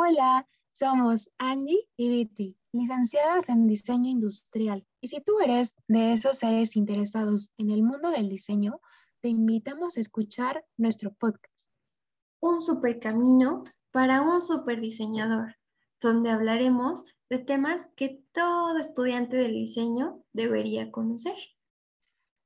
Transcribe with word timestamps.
Hola, 0.00 0.46
somos 0.70 1.28
Angie 1.38 1.88
y 1.96 2.08
Viti, 2.08 2.56
licenciadas 2.70 3.48
en 3.48 3.66
diseño 3.66 4.08
industrial. 4.08 4.86
Y 5.00 5.08
si 5.08 5.20
tú 5.20 5.40
eres 5.40 5.74
de 5.88 6.12
esos 6.12 6.38
seres 6.38 6.76
interesados 6.76 7.50
en 7.58 7.70
el 7.70 7.82
mundo 7.82 8.10
del 8.10 8.28
diseño, 8.28 8.80
te 9.22 9.28
invitamos 9.28 9.96
a 9.96 10.00
escuchar 10.00 10.64
nuestro 10.76 11.12
podcast. 11.14 11.72
Un 12.38 12.62
super 12.62 13.00
camino 13.00 13.64
para 13.90 14.22
un 14.22 14.40
super 14.40 14.80
diseñador, 14.80 15.56
donde 16.00 16.30
hablaremos 16.30 17.02
de 17.28 17.40
temas 17.40 17.88
que 17.96 18.22
todo 18.30 18.78
estudiante 18.78 19.36
del 19.36 19.54
diseño 19.54 20.22
debería 20.32 20.92
conocer. 20.92 21.34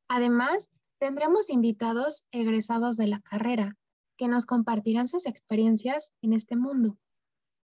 Además, 0.08 0.70
tendremos 0.96 1.50
invitados 1.50 2.24
egresados 2.30 2.96
de 2.96 3.08
la 3.08 3.20
carrera 3.20 3.76
que 4.16 4.26
nos 4.26 4.46
compartirán 4.46 5.06
sus 5.06 5.26
experiencias 5.26 6.14
en 6.22 6.32
este 6.32 6.56
mundo. 6.56 6.96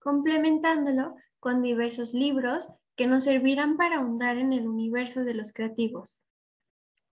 Complementándolo 0.00 1.14
con 1.38 1.62
diversos 1.62 2.12
libros 2.12 2.68
que 2.96 3.06
nos 3.06 3.22
servirán 3.24 3.76
para 3.76 3.98
ahondar 3.98 4.38
en 4.38 4.52
el 4.52 4.66
universo 4.66 5.22
de 5.24 5.34
los 5.34 5.52
creativos. 5.52 6.22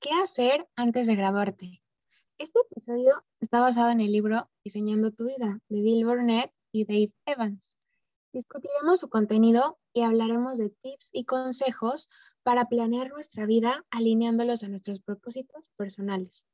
¿Qué 0.00 0.10
hacer 0.20 0.66
antes 0.74 1.06
de 1.06 1.14
graduarte? 1.14 1.80
Este 2.38 2.58
episodio 2.68 3.24
está 3.38 3.60
basado 3.60 3.90
en 3.92 4.00
el 4.00 4.10
libro 4.10 4.50
Diseñando 4.64 5.12
tu 5.12 5.26
vida 5.26 5.60
de 5.68 5.80
Bill 5.80 6.04
Burnett 6.04 6.55
y 6.76 6.84
Dave 6.84 7.12
Evans. 7.24 7.76
Discutiremos 8.32 9.00
su 9.00 9.08
contenido 9.08 9.78
y 9.94 10.02
hablaremos 10.02 10.58
de 10.58 10.68
tips 10.68 11.08
y 11.12 11.24
consejos 11.24 12.10
para 12.42 12.66
planear 12.66 13.08
nuestra 13.08 13.46
vida 13.46 13.84
alineándolos 13.90 14.62
a 14.62 14.68
nuestros 14.68 15.00
propósitos 15.00 15.68
personales. 15.76 16.46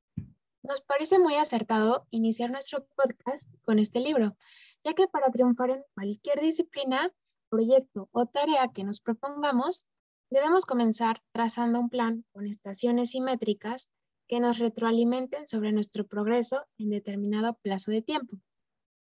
Nos 0.62 0.80
parece 0.82 1.18
muy 1.18 1.34
acertado 1.34 2.06
iniciar 2.10 2.50
nuestro 2.50 2.86
podcast 2.94 3.50
con 3.62 3.80
este 3.80 3.98
libro, 3.98 4.36
ya 4.84 4.94
que 4.94 5.08
para 5.08 5.30
triunfar 5.32 5.70
en 5.70 5.84
cualquier 5.94 6.40
disciplina, 6.40 7.12
proyecto 7.50 8.08
o 8.12 8.26
tarea 8.26 8.68
que 8.72 8.84
nos 8.84 9.00
propongamos, 9.00 9.86
debemos 10.30 10.64
comenzar 10.64 11.20
trazando 11.32 11.80
un 11.80 11.90
plan 11.90 12.24
con 12.32 12.46
estaciones 12.46 13.10
simétricas 13.10 13.90
que 14.28 14.38
nos 14.38 14.60
retroalimenten 14.60 15.48
sobre 15.48 15.72
nuestro 15.72 16.06
progreso 16.06 16.64
en 16.78 16.90
determinado 16.90 17.54
plazo 17.60 17.90
de 17.90 18.02
tiempo. 18.02 18.36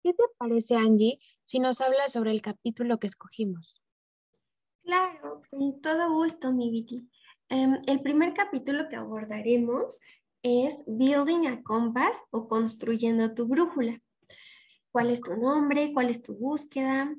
¿Qué 0.03 0.13
te 0.13 0.23
parece, 0.37 0.75
Angie, 0.75 1.17
si 1.45 1.59
nos 1.59 1.79
hablas 1.79 2.11
sobre 2.11 2.31
el 2.31 2.41
capítulo 2.41 2.99
que 2.99 3.07
escogimos? 3.07 3.81
Claro, 4.83 5.43
con 5.49 5.81
todo 5.81 6.11
gusto, 6.11 6.51
mi 6.51 6.69
Viti. 6.69 7.07
Em, 7.47 7.81
el 7.87 8.01
primer 8.01 8.33
capítulo 8.33 8.89
que 8.89 8.97
abordaremos 8.97 10.01
es 10.41 10.83
Building 10.87 11.47
a 11.47 11.63
Compass 11.63 12.17
o 12.31 12.49
Construyendo 12.49 13.33
tu 13.33 13.47
Brújula. 13.47 14.01
¿Cuál 14.91 15.09
es 15.09 15.21
tu 15.21 15.37
nombre? 15.37 15.93
¿Cuál 15.93 16.09
es 16.09 16.21
tu 16.21 16.35
búsqueda? 16.35 17.15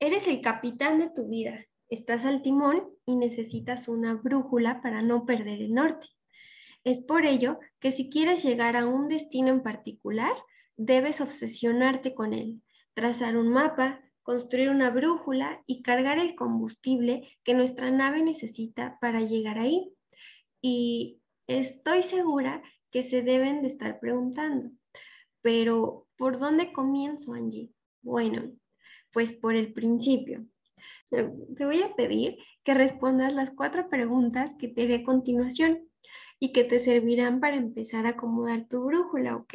Eres 0.00 0.26
el 0.26 0.40
capitán 0.40 0.98
de 0.98 1.10
tu 1.10 1.28
vida. 1.28 1.64
Estás 1.88 2.24
al 2.24 2.42
timón 2.42 2.90
y 3.06 3.14
necesitas 3.14 3.86
una 3.86 4.14
brújula 4.14 4.82
para 4.82 5.00
no 5.00 5.26
perder 5.26 5.62
el 5.62 5.72
norte. 5.72 6.08
Es 6.82 7.04
por 7.04 7.24
ello 7.24 7.60
que 7.78 7.92
si 7.92 8.10
quieres 8.10 8.44
llegar 8.44 8.74
a 8.74 8.84
un 8.84 9.06
destino 9.06 9.50
en 9.50 9.62
particular, 9.62 10.34
debes 10.76 11.20
obsesionarte 11.20 12.14
con 12.14 12.32
él, 12.32 12.62
trazar 12.94 13.36
un 13.36 13.48
mapa, 13.48 14.00
construir 14.22 14.70
una 14.70 14.90
brújula 14.90 15.62
y 15.66 15.82
cargar 15.82 16.18
el 16.18 16.34
combustible 16.34 17.28
que 17.44 17.54
nuestra 17.54 17.90
nave 17.90 18.22
necesita 18.22 18.98
para 19.00 19.20
llegar 19.20 19.58
ahí. 19.58 19.92
Y 20.60 21.20
estoy 21.46 22.02
segura 22.02 22.62
que 22.90 23.02
se 23.02 23.22
deben 23.22 23.62
de 23.62 23.68
estar 23.68 24.00
preguntando, 24.00 24.70
pero 25.42 26.06
¿por 26.16 26.38
dónde 26.38 26.72
comienzo, 26.72 27.34
Angie? 27.34 27.70
Bueno, 28.02 28.52
pues 29.12 29.32
por 29.32 29.54
el 29.54 29.72
principio. 29.72 30.46
Te 31.10 31.64
voy 31.64 31.82
a 31.82 31.94
pedir 31.94 32.38
que 32.64 32.74
respondas 32.74 33.32
las 33.32 33.52
cuatro 33.52 33.88
preguntas 33.88 34.54
que 34.58 34.68
te 34.68 34.88
dé 34.88 34.96
a 34.96 35.04
continuación 35.04 35.88
y 36.40 36.52
que 36.52 36.64
te 36.64 36.80
servirán 36.80 37.38
para 37.40 37.56
empezar 37.56 38.06
a 38.06 38.10
acomodar 38.10 38.66
tu 38.66 38.84
brújula, 38.84 39.36
¿ok? 39.36 39.54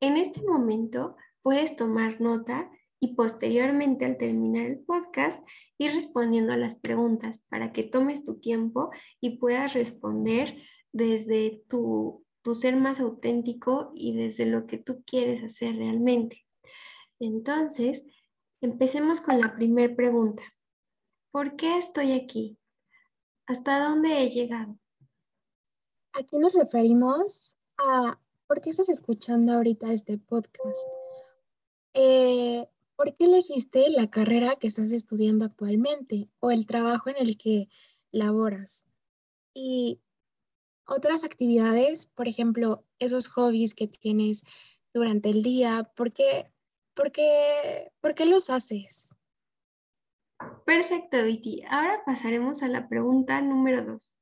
En 0.00 0.16
este 0.16 0.42
momento 0.42 1.16
puedes 1.42 1.76
tomar 1.76 2.20
nota 2.20 2.70
y 3.00 3.14
posteriormente 3.14 4.04
al 4.04 4.18
terminar 4.18 4.66
el 4.66 4.78
podcast 4.80 5.42
ir 5.78 5.92
respondiendo 5.92 6.52
a 6.52 6.56
las 6.56 6.74
preguntas 6.74 7.46
para 7.48 7.72
que 7.72 7.82
tomes 7.82 8.24
tu 8.24 8.38
tiempo 8.38 8.90
y 9.20 9.38
puedas 9.38 9.74
responder 9.74 10.56
desde 10.92 11.62
tu, 11.68 12.24
ser 12.54 12.76
más 12.76 13.00
auténtico 13.00 13.92
y 13.94 14.14
desde 14.14 14.46
lo 14.46 14.66
que 14.66 14.78
tú 14.78 15.02
quieres 15.04 15.42
hacer 15.42 15.76
realmente. 15.76 16.46
Entonces, 17.18 18.04
empecemos 18.60 19.20
con 19.20 19.40
la 19.40 19.54
primera 19.54 19.94
pregunta. 19.94 20.42
¿Por 21.32 21.56
qué 21.56 21.78
estoy 21.78 22.12
aquí? 22.12 22.58
¿Hasta 23.46 23.80
dónde 23.80 24.22
he 24.22 24.30
llegado? 24.30 24.78
Aquí 26.12 26.38
nos 26.38 26.54
referimos 26.54 27.56
a 27.78 28.18
por 28.46 28.60
qué 28.60 28.70
estás 28.70 28.88
escuchando 28.88 29.52
ahorita 29.52 29.92
este 29.92 30.18
podcast. 30.18 30.86
Eh, 31.94 32.66
¿Por 32.96 33.14
qué 33.16 33.24
elegiste 33.24 33.90
la 33.90 34.08
carrera 34.08 34.56
que 34.56 34.68
estás 34.68 34.90
estudiando 34.90 35.44
actualmente 35.44 36.28
o 36.40 36.50
el 36.50 36.66
trabajo 36.66 37.10
en 37.10 37.16
el 37.18 37.36
que 37.36 37.68
laboras? 38.10 38.86
Y 39.54 40.00
otras 40.86 41.24
actividades, 41.24 42.06
por 42.06 42.28
ejemplo, 42.28 42.84
esos 42.98 43.28
hobbies 43.28 43.74
que 43.74 43.88
tienes 43.88 44.44
durante 44.94 45.30
el 45.30 45.42
día, 45.42 45.90
¿por 45.94 46.12
qué, 46.12 46.50
por 46.94 47.12
qué, 47.12 47.92
por 48.00 48.14
qué 48.14 48.24
los 48.24 48.48
haces? 48.48 49.14
Perfecto, 50.64 51.22
Viti. 51.24 51.62
Ahora 51.68 52.02
pasaremos 52.04 52.62
a 52.62 52.68
la 52.68 52.88
pregunta 52.88 53.40
número 53.40 53.84
dos. 53.84 54.16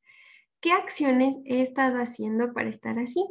¿Qué 0.60 0.72
acciones 0.72 1.36
he 1.44 1.60
estado 1.60 1.98
haciendo 1.98 2.52
para 2.54 2.70
estar 2.70 2.98
así? 2.98 3.24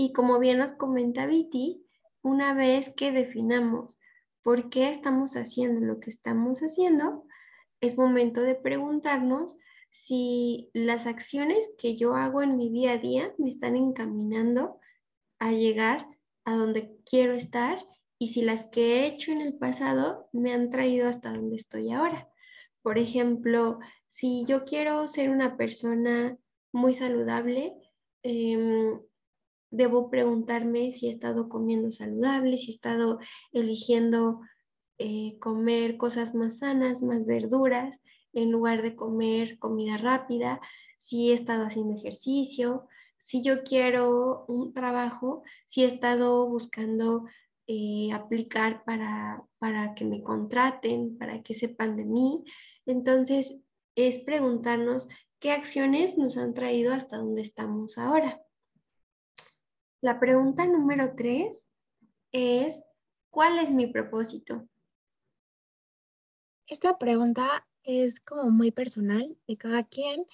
Y 0.00 0.14
como 0.14 0.38
bien 0.38 0.56
nos 0.56 0.72
comenta 0.72 1.26
Viti, 1.26 1.84
una 2.22 2.54
vez 2.54 2.88
que 2.96 3.12
definamos 3.12 4.00
por 4.42 4.70
qué 4.70 4.88
estamos 4.88 5.36
haciendo 5.36 5.84
lo 5.84 6.00
que 6.00 6.08
estamos 6.08 6.60
haciendo, 6.60 7.26
es 7.82 7.98
momento 7.98 8.40
de 8.40 8.54
preguntarnos 8.54 9.58
si 9.90 10.70
las 10.72 11.06
acciones 11.06 11.68
que 11.76 11.98
yo 11.98 12.14
hago 12.14 12.40
en 12.40 12.56
mi 12.56 12.70
día 12.70 12.92
a 12.92 12.96
día 12.96 13.34
me 13.36 13.50
están 13.50 13.76
encaminando 13.76 14.80
a 15.38 15.52
llegar 15.52 16.06
a 16.46 16.56
donde 16.56 16.96
quiero 17.04 17.34
estar 17.34 17.78
y 18.18 18.28
si 18.28 18.40
las 18.40 18.64
que 18.70 19.00
he 19.02 19.06
hecho 19.06 19.32
en 19.32 19.42
el 19.42 19.58
pasado 19.58 20.30
me 20.32 20.54
han 20.54 20.70
traído 20.70 21.10
hasta 21.10 21.30
donde 21.30 21.56
estoy 21.56 21.92
ahora. 21.92 22.26
Por 22.80 22.96
ejemplo, 22.96 23.80
si 24.08 24.46
yo 24.46 24.64
quiero 24.64 25.06
ser 25.08 25.28
una 25.28 25.58
persona 25.58 26.38
muy 26.72 26.94
saludable, 26.94 27.74
em, 28.22 28.98
debo 29.70 30.10
preguntarme 30.10 30.92
si 30.92 31.06
he 31.06 31.10
estado 31.10 31.48
comiendo 31.48 31.90
saludable, 31.90 32.56
si 32.56 32.70
he 32.70 32.74
estado 32.74 33.18
eligiendo 33.52 34.40
eh, 34.98 35.38
comer 35.40 35.96
cosas 35.96 36.34
más 36.34 36.58
sanas, 36.58 37.02
más 37.02 37.24
verduras, 37.24 38.00
en 38.32 38.52
lugar 38.52 38.82
de 38.82 38.96
comer 38.96 39.58
comida 39.58 39.96
rápida, 39.96 40.60
si 40.98 41.30
he 41.30 41.34
estado 41.34 41.64
haciendo 41.64 41.96
ejercicio, 41.96 42.86
si 43.18 43.42
yo 43.42 43.62
quiero 43.62 44.44
un 44.48 44.72
trabajo, 44.72 45.42
si 45.66 45.84
he 45.84 45.86
estado 45.86 46.46
buscando 46.48 47.24
eh, 47.66 48.12
aplicar 48.12 48.84
para, 48.84 49.44
para 49.58 49.94
que 49.94 50.04
me 50.04 50.22
contraten, 50.22 51.16
para 51.18 51.42
que 51.42 51.54
sepan 51.54 51.96
de 51.96 52.04
mí. 52.04 52.44
Entonces, 52.86 53.62
es 53.94 54.18
preguntarnos 54.18 55.08
qué 55.38 55.52
acciones 55.52 56.16
nos 56.18 56.36
han 56.36 56.54
traído 56.54 56.92
hasta 56.92 57.18
donde 57.18 57.42
estamos 57.42 57.98
ahora. 57.98 58.40
La 60.02 60.18
pregunta 60.18 60.64
número 60.64 61.14
tres 61.14 61.68
es, 62.32 62.82
¿cuál 63.28 63.58
es 63.58 63.70
mi 63.70 63.86
propósito? 63.86 64.66
Esta 66.66 66.96
pregunta 66.96 67.68
es 67.82 68.18
como 68.18 68.50
muy 68.50 68.70
personal 68.70 69.36
de 69.46 69.58
cada 69.58 69.84
quien 69.84 70.24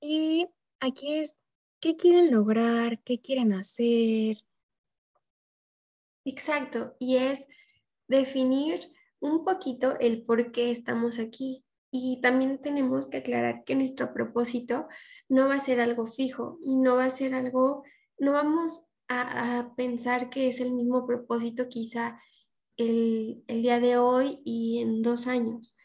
y 0.00 0.46
aquí 0.78 1.14
es, 1.14 1.36
¿qué 1.80 1.96
quieren 1.96 2.30
lograr? 2.30 3.02
¿Qué 3.02 3.20
quieren 3.20 3.52
hacer? 3.52 4.36
Exacto, 6.24 6.94
y 7.00 7.16
es 7.16 7.44
definir 8.06 8.92
un 9.18 9.44
poquito 9.44 9.98
el 9.98 10.22
por 10.22 10.52
qué 10.52 10.70
estamos 10.70 11.18
aquí. 11.18 11.64
Y 11.90 12.20
también 12.20 12.62
tenemos 12.62 13.08
que 13.08 13.16
aclarar 13.16 13.64
que 13.64 13.74
nuestro 13.74 14.14
propósito 14.14 14.86
no 15.28 15.48
va 15.48 15.54
a 15.54 15.60
ser 15.60 15.80
algo 15.80 16.06
fijo 16.06 16.58
y 16.60 16.76
no 16.76 16.94
va 16.94 17.06
a 17.06 17.10
ser 17.10 17.34
algo, 17.34 17.82
no 18.16 18.30
vamos 18.30 18.86
a, 19.10 19.74
pensar 19.76 20.30
que 20.30 20.48
es 20.48 20.60
el 20.60 20.72
mismo 20.72 21.06
propósito 21.06 21.68
quizá 21.68 22.20
el, 22.76 23.42
el 23.48 23.62
día 23.62 23.80
de 23.80 23.98
hoy 23.98 24.40
y 24.44 24.78
en 24.78 25.02
dos 25.02 25.26
años, 25.26 25.76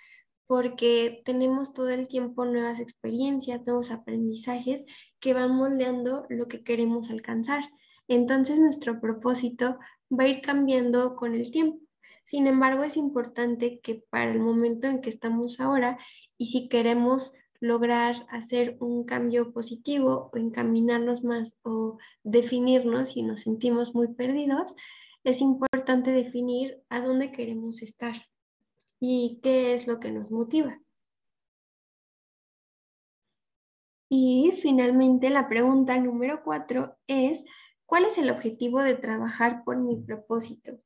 porque 0.47 1.21
tenemos 1.25 1.73
todo 1.73 1.89
el 1.89 2.07
tiempo 2.07 2.45
nuevas 2.45 2.79
experiencias, 2.79 3.65
nuevos 3.65 3.91
aprendizajes 3.91 4.83
que 5.19 5.33
van 5.33 5.55
moldeando 5.55 6.25
lo 6.29 6.47
que 6.47 6.63
queremos 6.63 7.09
alcanzar. 7.09 7.63
Entonces 8.07 8.59
nuestro 8.59 9.01
propósito 9.01 9.79
va 10.11 10.25
a 10.25 10.27
ir 10.27 10.41
cambiando 10.41 11.15
con 11.15 11.33
el 11.33 11.51
tiempo. 11.51 11.79
Sin 12.23 12.47
embargo, 12.47 12.83
es 12.83 12.95
importante 12.97 13.79
que 13.81 14.03
para 14.09 14.31
el 14.31 14.39
momento 14.39 14.87
en 14.87 15.01
que 15.01 15.09
estamos 15.09 15.59
ahora 15.59 15.97
y 16.37 16.47
si 16.47 16.69
queremos 16.69 17.33
lograr 17.59 18.25
hacer 18.29 18.77
un 18.79 19.05
cambio 19.05 19.51
positivo 19.53 20.29
o 20.33 20.37
encaminarnos 20.37 21.23
más 21.23 21.55
o 21.63 21.97
definirnos 22.23 23.11
si 23.11 23.23
nos 23.23 23.41
sentimos 23.41 23.95
muy 23.95 24.13
perdidos, 24.13 24.75
es 25.23 25.41
importante 25.41 26.11
definir 26.11 26.81
a 26.89 27.01
dónde 27.01 27.31
queremos 27.31 27.81
estar 27.81 28.15
y 28.99 29.39
qué 29.41 29.73
es 29.73 29.87
lo 29.87 29.99
que 29.99 30.11
nos 30.11 30.29
motiva. 30.31 30.79
Y 34.09 34.53
finalmente 34.61 35.29
la 35.29 35.49
pregunta 35.49 35.97
número 35.97 36.43
cuatro 36.43 36.95
es, 37.07 37.43
¿cuál 37.85 38.05
es 38.05 38.17
el 38.17 38.29
objetivo 38.29 38.79
de 38.81 38.95
trabajar 38.95 39.63
por 39.63 39.77
mi 39.77 39.95
propósito? 39.97 40.79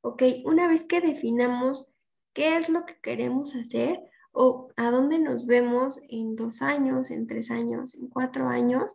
Ok, 0.00 0.22
una 0.44 0.68
vez 0.68 0.86
que 0.86 1.00
definamos 1.00 1.88
qué 2.32 2.56
es 2.56 2.68
lo 2.68 2.84
que 2.84 2.98
queremos 3.00 3.54
hacer 3.54 4.00
o 4.38 4.68
a 4.76 4.90
dónde 4.90 5.18
nos 5.18 5.46
vemos 5.46 6.00
en 6.10 6.36
dos 6.36 6.60
años, 6.60 7.10
en 7.10 7.26
tres 7.26 7.50
años, 7.50 7.94
en 7.94 8.08
cuatro 8.08 8.48
años, 8.48 8.94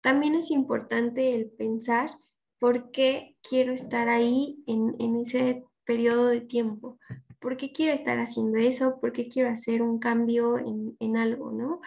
también 0.00 0.34
es 0.34 0.50
importante 0.50 1.34
el 1.34 1.50
pensar 1.50 2.10
por 2.58 2.90
qué 2.90 3.36
quiero 3.42 3.74
estar 3.74 4.08
ahí 4.08 4.62
en, 4.66 5.16
ese 5.16 5.62
periodo 5.84 6.28
de 6.28 6.40
tiempo. 6.40 6.98
¿Por 7.38 7.58
qué 7.58 7.70
quiero 7.72 7.92
estar 7.92 8.18
haciendo 8.18 8.56
eso? 8.58 8.98
¿Por 8.98 9.12
qué 9.12 9.28
quiero 9.28 9.50
hacer 9.50 9.82
un 9.82 9.98
cambio 9.98 10.56
en, 10.58 11.16
algo, 11.16 11.52
no? 11.52 11.80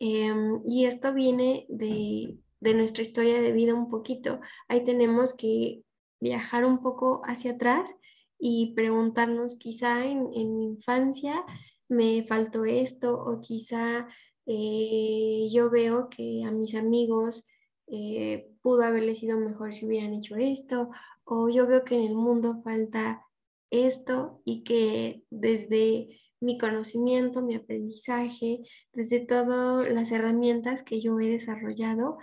Em, 0.00 0.60
y 0.66 0.86
esto 0.86 1.14
viene 1.14 1.66
de, 1.68 2.36
de 2.58 2.74
nuestra 2.74 3.02
historia 3.02 3.40
de 3.40 3.52
vida 3.52 3.74
un 3.74 3.88
poquito. 3.88 4.40
Ahí 4.66 4.82
tenemos 4.84 5.34
que 5.34 5.82
viajar 6.18 6.64
un 6.64 6.82
poco 6.82 7.22
hacia 7.24 7.52
atrás 7.52 7.94
y 8.40 8.72
preguntarnos 8.74 9.56
quizá 9.56 10.04
en, 10.04 10.30
mi 10.30 10.64
infancia 10.64 11.44
me 11.90 12.24
faltó 12.26 12.64
esto 12.64 13.12
o 13.22 13.40
quizá 13.40 14.08
eh, 14.46 15.48
yo 15.52 15.70
veo 15.70 16.08
que 16.08 16.44
a 16.44 16.50
mis 16.50 16.74
amigos 16.74 17.46
eh, 17.88 18.48
pudo 18.62 18.84
haberles 18.84 19.18
sido 19.18 19.38
mejor 19.38 19.74
si 19.74 19.86
hubieran 19.86 20.14
hecho 20.14 20.36
esto 20.36 20.90
o 21.24 21.48
yo 21.48 21.66
veo 21.66 21.84
que 21.84 21.96
en 21.96 22.04
el 22.04 22.14
mundo 22.14 22.62
falta 22.62 23.26
esto 23.70 24.40
y 24.44 24.64
que 24.64 25.24
desde 25.30 26.20
mi 26.40 26.58
conocimiento, 26.58 27.42
mi 27.42 27.54
aprendizaje, 27.54 28.60
desde 28.92 29.20
todas 29.20 29.88
las 29.90 30.10
herramientas 30.10 30.82
que 30.82 31.00
yo 31.00 31.20
he 31.20 31.28
desarrollado, 31.28 32.18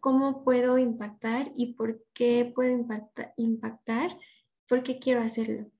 cómo 0.00 0.44
puedo 0.44 0.76
impactar 0.78 1.52
y 1.56 1.74
por 1.74 2.04
qué 2.12 2.52
puedo 2.54 2.70
impactar, 3.36 4.18
por 4.68 4.82
qué 4.82 4.98
quiero 4.98 5.22
hacerlo. 5.22 5.70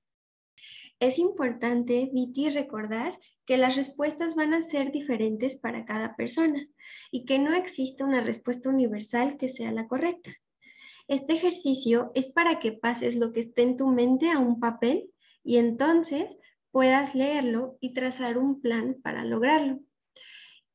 Es 0.99 1.19
importante, 1.19 2.09
Viti, 2.13 2.49
recordar 2.49 3.19
que 3.45 3.57
las 3.57 3.75
respuestas 3.75 4.35
van 4.35 4.53
a 4.53 4.61
ser 4.61 4.91
diferentes 4.91 5.57
para 5.57 5.85
cada 5.85 6.15
persona 6.15 6.65
y 7.11 7.25
que 7.25 7.37
no 7.37 7.53
existe 7.53 8.03
una 8.03 8.21
respuesta 8.21 8.69
universal 8.69 9.37
que 9.37 9.49
sea 9.49 9.71
la 9.71 9.87
correcta. 9.87 10.31
Este 11.07 11.33
ejercicio 11.33 12.11
es 12.15 12.31
para 12.31 12.59
que 12.59 12.71
pases 12.71 13.15
lo 13.15 13.33
que 13.33 13.41
esté 13.41 13.61
en 13.61 13.77
tu 13.77 13.87
mente 13.87 14.31
a 14.31 14.39
un 14.39 14.59
papel 14.59 15.11
y 15.43 15.57
entonces 15.57 16.27
puedas 16.71 17.13
leerlo 17.13 17.77
y 17.81 17.93
trazar 17.93 18.37
un 18.37 18.61
plan 18.61 18.95
para 19.03 19.23
lograrlo. 19.25 19.79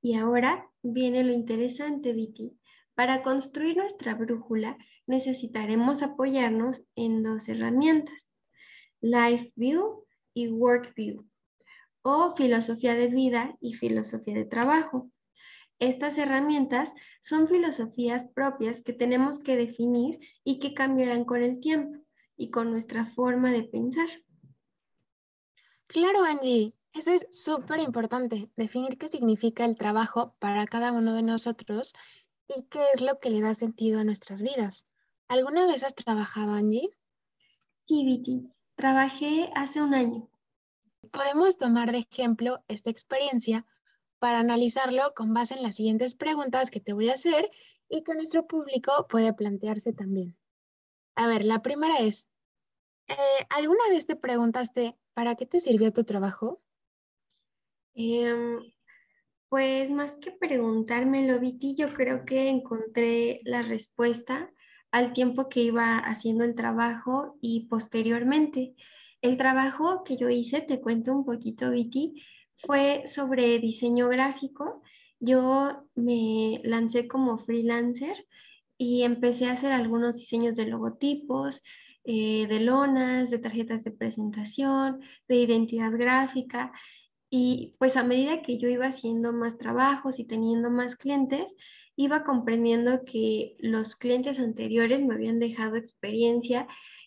Y 0.02 0.14
ahora 0.14 0.68
viene 0.82 1.24
lo 1.24 1.32
interesante, 1.32 2.12
Viti. 2.12 2.56
Para 2.94 3.22
construir 3.22 3.78
nuestra 3.78 4.14
brújula 4.14 4.76
necesitaremos 5.06 6.02
apoyarnos 6.02 6.84
en 6.94 7.22
dos 7.22 7.48
herramientas, 7.48 8.34
Life 9.00 9.52
View 9.56 10.06
y 10.34 10.48
Work 10.48 10.94
View, 10.94 11.26
o 12.02 12.34
filosofía 12.36 12.94
de 12.94 13.08
vida 13.08 13.56
y 13.60 13.74
filosofía 13.74 14.34
de 14.34 14.44
trabajo. 14.44 15.10
Estas 15.78 16.18
herramientas 16.18 16.92
son 17.22 17.48
filosofías 17.48 18.28
propias 18.34 18.82
que 18.82 18.92
tenemos 18.92 19.38
que 19.38 19.56
definir 19.56 20.20
y 20.44 20.58
que 20.58 20.74
cambiarán 20.74 21.24
con 21.24 21.42
el 21.42 21.60
tiempo 21.60 21.98
y 22.36 22.50
con 22.50 22.70
nuestra 22.70 23.06
forma 23.06 23.50
de 23.52 23.64
pensar. 23.64 24.08
Claro, 25.86 26.22
Angie, 26.22 26.74
eso 26.92 27.12
es 27.12 27.26
súper 27.30 27.80
importante, 27.80 28.50
definir 28.56 28.98
qué 28.98 29.08
significa 29.08 29.64
el 29.64 29.76
trabajo 29.76 30.34
para 30.38 30.66
cada 30.66 30.92
uno 30.92 31.14
de 31.14 31.22
nosotros 31.22 31.94
¿Y 32.56 32.64
qué 32.64 32.80
es 32.92 33.00
lo 33.00 33.20
que 33.20 33.30
le 33.30 33.40
da 33.40 33.54
sentido 33.54 34.00
a 34.00 34.04
nuestras 34.04 34.42
vidas? 34.42 34.86
¿Alguna 35.28 35.66
vez 35.66 35.84
has 35.84 35.94
trabajado, 35.94 36.52
Angie? 36.52 36.90
Sí, 37.82 38.04
Viti. 38.04 38.50
Trabajé 38.80 39.50
hace 39.54 39.82
un 39.82 39.92
año. 39.92 40.26
Podemos 41.10 41.58
tomar 41.58 41.92
de 41.92 41.98
ejemplo 42.10 42.64
esta 42.66 42.88
experiencia 42.88 43.66
para 44.18 44.38
analizarlo 44.38 45.12
con 45.14 45.34
base 45.34 45.52
en 45.52 45.62
las 45.62 45.74
siguientes 45.74 46.14
preguntas 46.14 46.70
que 46.70 46.80
te 46.80 46.94
voy 46.94 47.10
a 47.10 47.12
hacer 47.12 47.50
y 47.90 48.02
que 48.04 48.14
nuestro 48.14 48.46
público 48.46 49.06
puede 49.06 49.34
plantearse 49.34 49.92
también. 49.92 50.34
A 51.14 51.26
ver, 51.26 51.44
la 51.44 51.60
primera 51.60 51.98
es, 51.98 52.26
eh, 53.08 53.46
¿alguna 53.50 53.86
vez 53.90 54.06
te 54.06 54.16
preguntaste 54.16 54.96
para 55.12 55.34
qué 55.34 55.44
te 55.44 55.60
sirvió 55.60 55.92
tu 55.92 56.04
trabajo? 56.04 56.62
Em, 57.92 58.62
pues 59.50 59.90
más 59.90 60.16
que 60.16 60.32
preguntármelo, 60.32 61.38
Viti, 61.38 61.74
yo 61.74 61.92
creo 61.92 62.24
que 62.24 62.48
encontré 62.48 63.42
la 63.44 63.60
respuesta 63.60 64.50
al 64.90 65.12
tiempo 65.12 65.48
que 65.48 65.60
iba 65.60 65.98
haciendo 65.98 66.44
el 66.44 66.54
trabajo 66.54 67.36
y 67.40 67.66
posteriormente. 67.68 68.74
El 69.22 69.36
trabajo 69.36 70.02
que 70.04 70.16
yo 70.16 70.28
hice, 70.28 70.60
te 70.60 70.80
cuento 70.80 71.12
un 71.12 71.24
poquito, 71.24 71.70
Viti, 71.70 72.22
fue 72.56 73.04
sobre 73.06 73.58
diseño 73.58 74.08
gráfico. 74.08 74.82
Yo 75.18 75.84
me 75.94 76.60
lancé 76.64 77.06
como 77.06 77.38
freelancer 77.38 78.26
y 78.78 79.02
empecé 79.02 79.46
a 79.46 79.52
hacer 79.52 79.72
algunos 79.72 80.16
diseños 80.16 80.56
de 80.56 80.66
logotipos, 80.66 81.62
eh, 82.04 82.46
de 82.46 82.60
lonas, 82.60 83.30
de 83.30 83.38
tarjetas 83.38 83.84
de 83.84 83.90
presentación, 83.90 85.00
de 85.28 85.36
identidad 85.36 85.92
gráfica. 85.92 86.72
Y 87.28 87.76
pues 87.78 87.96
a 87.96 88.02
medida 88.02 88.42
que 88.42 88.58
yo 88.58 88.68
iba 88.68 88.86
haciendo 88.86 89.32
más 89.32 89.58
trabajos 89.58 90.18
y 90.18 90.24
teniendo 90.24 90.70
más 90.70 90.96
clientes, 90.96 91.54
iba 91.96 92.24
comprendiendo 92.24 93.04
que 93.04 93.56
los 93.58 93.96
clientes 93.96 94.38
anteriores 94.38 95.02
me 95.04 95.14
habían 95.14 95.38
dejado 95.38 95.76
experiencia 95.76 96.66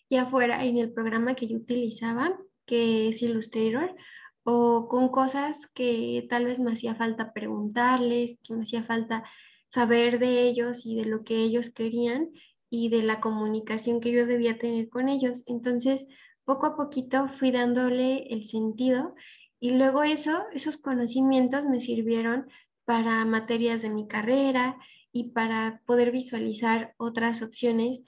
ya 0.09 0.27
fuera 0.27 0.63
en 0.63 0.77
el 0.77 0.91
programa 0.91 1.35
que 1.35 1.47
yo 1.47 1.57
utilizaba, 1.57 2.37
que 2.65 3.09
es 3.09 3.21
Illustrator, 3.21 3.95
o 4.43 4.87
con 4.87 5.09
cosas 5.09 5.67
que 5.73 6.25
tal 6.29 6.45
vez 6.45 6.59
me 6.59 6.73
hacía 6.73 6.95
falta 6.95 7.33
preguntarles, 7.33 8.37
que 8.43 8.53
me 8.53 8.63
hacía 8.63 8.83
falta 8.83 9.23
saber 9.69 10.19
de 10.19 10.41
ellos 10.41 10.85
y 10.85 10.95
de 10.95 11.05
lo 11.05 11.23
que 11.23 11.37
ellos 11.37 11.71
querían 11.71 12.29
y 12.69 12.89
de 12.89 13.03
la 13.03 13.19
comunicación 13.21 14.01
que 14.01 14.11
yo 14.11 14.25
debía 14.25 14.57
tener 14.57 14.89
con 14.89 15.09
ellos. 15.09 15.43
Entonces, 15.47 16.05
poco 16.43 16.67
a 16.67 16.75
poquito 16.75 17.27
fui 17.29 17.51
dándole 17.51 18.27
el 18.33 18.45
sentido 18.45 19.15
y 19.59 19.71
luego 19.71 20.03
eso, 20.03 20.43
esos 20.53 20.77
conocimientos 20.77 21.65
me 21.65 21.79
sirvieron 21.79 22.47
para 22.85 23.25
materias 23.25 23.81
de 23.81 23.89
mi 23.89 24.07
carrera 24.07 24.77
y 25.11 25.31
para 25.31 25.81
poder 25.85 26.11
visualizar 26.11 26.93
otras 26.97 27.41
opciones 27.41 28.01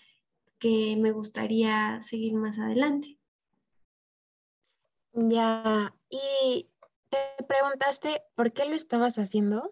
que 0.59 0.95
me 0.97 1.11
gustaría 1.11 2.01
seguir 2.01 2.33
más 2.33 2.59
adelante. 2.59 3.17
Ya, 5.13 5.93
y 6.09 6.69
te 7.09 7.43
preguntaste 7.43 8.23
por 8.35 8.51
qué 8.51 8.65
lo 8.65 8.75
estabas 8.75 9.17
haciendo. 9.17 9.71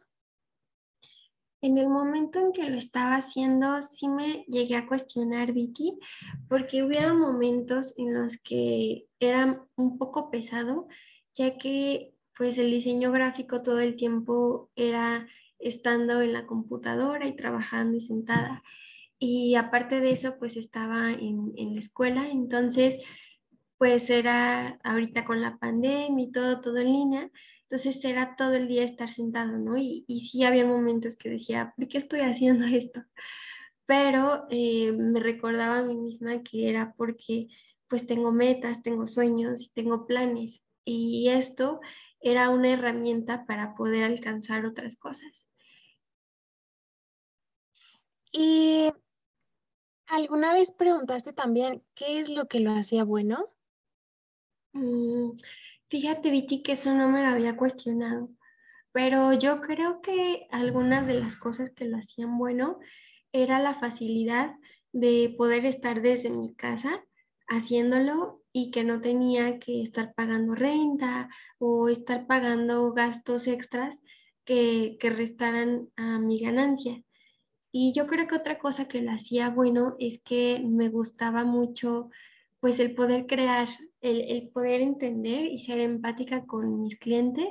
En 1.61 1.77
el 1.77 1.89
momento 1.89 2.39
en 2.39 2.51
que 2.51 2.69
lo 2.69 2.77
estaba 2.77 3.15
haciendo, 3.15 3.81
sí 3.81 4.09
me 4.09 4.43
llegué 4.47 4.75
a 4.75 4.85
cuestionar, 4.85 5.53
Vicky, 5.53 5.97
porque 6.49 6.83
hubiera 6.83 7.13
momentos 7.13 7.93
en 7.97 8.13
los 8.13 8.37
que 8.43 9.07
era 9.19 9.65
un 9.75 9.97
poco 9.97 10.29
pesado 10.29 10.87
ya 11.33 11.57
que 11.57 12.12
pues 12.37 12.57
el 12.57 12.71
diseño 12.71 13.11
gráfico 13.11 13.61
todo 13.61 13.79
el 13.79 13.95
tiempo 13.95 14.69
era 14.75 15.27
estando 15.59 16.21
en 16.21 16.33
la 16.33 16.45
computadora 16.45 17.27
y 17.27 17.35
trabajando 17.35 17.97
y 17.97 18.01
sentada. 18.01 18.63
Y 19.19 19.55
aparte 19.55 20.01
de 20.01 20.11
eso, 20.11 20.37
pues 20.37 20.57
estaba 20.57 21.11
en, 21.11 21.53
en 21.55 21.75
la 21.75 21.79
escuela, 21.79 22.29
entonces 22.29 22.99
pues 23.77 24.09
era 24.09 24.79
ahorita 24.83 25.25
con 25.25 25.41
la 25.41 25.57
pandemia 25.57 26.25
y 26.25 26.31
todo, 26.31 26.61
todo 26.61 26.77
en 26.77 26.93
línea, 26.93 27.31
entonces 27.63 28.03
era 28.05 28.35
todo 28.35 28.53
el 28.53 28.67
día 28.67 28.83
estar 28.83 29.09
sentado, 29.09 29.57
¿no? 29.57 29.77
Y, 29.77 30.05
y 30.07 30.21
sí 30.21 30.43
había 30.43 30.65
momentos 30.65 31.15
que 31.15 31.29
decía, 31.29 31.73
¿por 31.75 31.87
qué 31.87 31.97
estoy 31.97 32.21
haciendo 32.21 32.65
esto? 32.67 33.03
Pero 33.85 34.45
eh, 34.49 34.91
me 34.91 35.19
recordaba 35.19 35.79
a 35.79 35.83
mí 35.83 35.97
misma 35.97 36.43
que 36.43 36.69
era 36.69 36.93
porque 36.95 37.47
pues 37.87 38.07
tengo 38.07 38.31
metas, 38.31 38.81
tengo 38.81 39.07
sueños 39.07 39.71
tengo 39.73 40.05
planes. 40.07 40.61
Y 40.85 41.29
esto 41.29 41.79
era 42.23 42.49
una 42.49 42.71
herramienta 42.71 43.45
para 43.45 43.75
poder 43.75 44.05
alcanzar 44.05 44.65
otras 44.65 44.95
cosas. 44.95 45.47
¿Y 48.31 48.91
alguna 50.07 50.53
vez 50.53 50.71
preguntaste 50.71 51.33
también 51.33 51.83
qué 51.93 52.19
es 52.19 52.29
lo 52.29 52.47
que 52.47 52.61
lo 52.61 52.71
hacía 52.71 53.03
bueno? 53.03 53.49
Mm, 54.71 55.33
fíjate, 55.89 56.31
Viti, 56.31 56.63
que 56.63 56.71
eso 56.71 56.93
no 56.95 57.09
me 57.09 57.21
lo 57.21 57.27
había 57.27 57.55
cuestionado, 57.57 58.29
pero 58.91 59.33
yo 59.33 59.61
creo 59.61 60.01
que 60.01 60.47
algunas 60.49 61.05
de 61.05 61.15
las 61.15 61.35
cosas 61.35 61.71
que 61.75 61.85
lo 61.85 61.97
hacían 61.97 62.37
bueno 62.37 62.79
era 63.33 63.59
la 63.59 63.79
facilidad 63.79 64.55
de 64.93 65.35
poder 65.37 65.65
estar 65.65 66.01
desde 66.01 66.29
mi 66.29 66.55
casa 66.55 67.03
haciéndolo 67.47 68.42
y 68.53 68.71
que 68.71 68.83
no 68.83 69.01
tenía 69.01 69.59
que 69.59 69.81
estar 69.81 70.13
pagando 70.13 70.55
renta 70.55 71.27
o 71.57 71.89
estar 71.89 72.27
pagando 72.27 72.93
gastos 72.93 73.47
extras 73.47 73.99
que, 74.45 74.97
que 74.99 75.09
restaran 75.09 75.89
a 75.95 76.19
mi 76.19 76.39
ganancia. 76.39 77.03
Y 77.71 77.93
yo 77.93 78.05
creo 78.05 78.27
que 78.27 78.35
otra 78.35 78.59
cosa 78.59 78.87
que 78.87 79.01
lo 79.01 79.11
hacía 79.11 79.49
bueno 79.49 79.95
es 79.99 80.21
que 80.21 80.61
me 80.63 80.89
gustaba 80.89 81.43
mucho 81.43 82.09
pues 82.59 82.79
el 82.79 82.93
poder 82.93 83.25
crear, 83.25 83.67
el, 83.99 84.21
el, 84.21 84.49
poder 84.49 84.81
entender 84.81 85.45
y 85.47 85.59
ser 85.59 85.79
empática 85.79 86.45
con 86.45 86.81
mis 86.81 86.97
clientes 86.97 87.47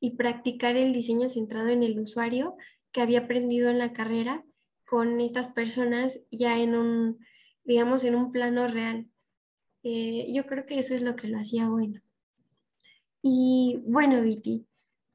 y 0.00 0.16
practicar 0.16 0.76
el 0.76 0.92
diseño 0.92 1.28
centrado 1.28 1.68
en 1.68 1.82
el 1.82 1.98
usuario 1.98 2.56
que 2.92 3.02
había 3.02 3.20
aprendido 3.20 3.68
en 3.68 3.78
la 3.78 3.92
carrera 3.92 4.44
con 4.86 5.20
estas 5.20 5.48
personas 5.48 6.24
ya 6.30 6.60
en 6.60 6.76
un, 6.76 7.18
digamos, 7.64 8.04
en 8.04 8.14
un 8.14 8.30
plano 8.30 8.68
real. 8.68 9.08
Eh, 9.84 10.32
yo 10.32 10.46
creo 10.46 10.64
que 10.64 10.78
eso 10.78 10.94
es 10.94 11.02
lo 11.02 11.14
que 11.14 11.28
lo 11.28 11.38
hacía 11.38 11.68
bueno. 11.68 12.00
Y 13.22 13.82
bueno, 13.86 14.22
Viti, 14.22 14.66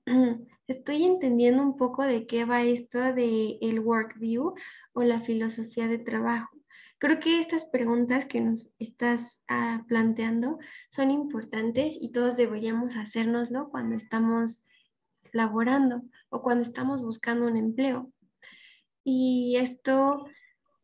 estoy 0.68 1.06
entendiendo 1.06 1.64
un 1.64 1.76
poco 1.76 2.04
de 2.04 2.28
qué 2.28 2.46
va 2.46 2.64
esto 2.64 3.00
de 3.00 3.58
el 3.62 3.80
work 3.80 4.20
view 4.20 4.54
o 4.94 5.04
la 5.04 5.22
filosofía 5.22 5.88
de 5.88 5.98
trabajo. 5.98 6.56
Creo 7.00 7.20
que 7.20 7.40
estas 7.40 7.66
preguntas 7.66 8.26
que 8.26 8.42
nos 8.42 8.74
estás 8.78 9.42
uh, 9.50 9.86
planteando 9.88 10.60
son 10.92 11.12
importantes 11.12 11.98
y 12.00 12.12
todos 12.12 12.38
deberíamos 12.38 12.96
hacérnoslo 12.96 13.70
cuando 13.70 13.96
estamos 13.96 14.66
laborando 15.32 16.04
o 16.30 16.42
cuando 16.42 16.62
estamos 16.62 17.02
buscando 17.02 17.48
un 17.48 17.58
empleo. 17.58 18.12
Y 19.04 19.56
esto 19.58 20.26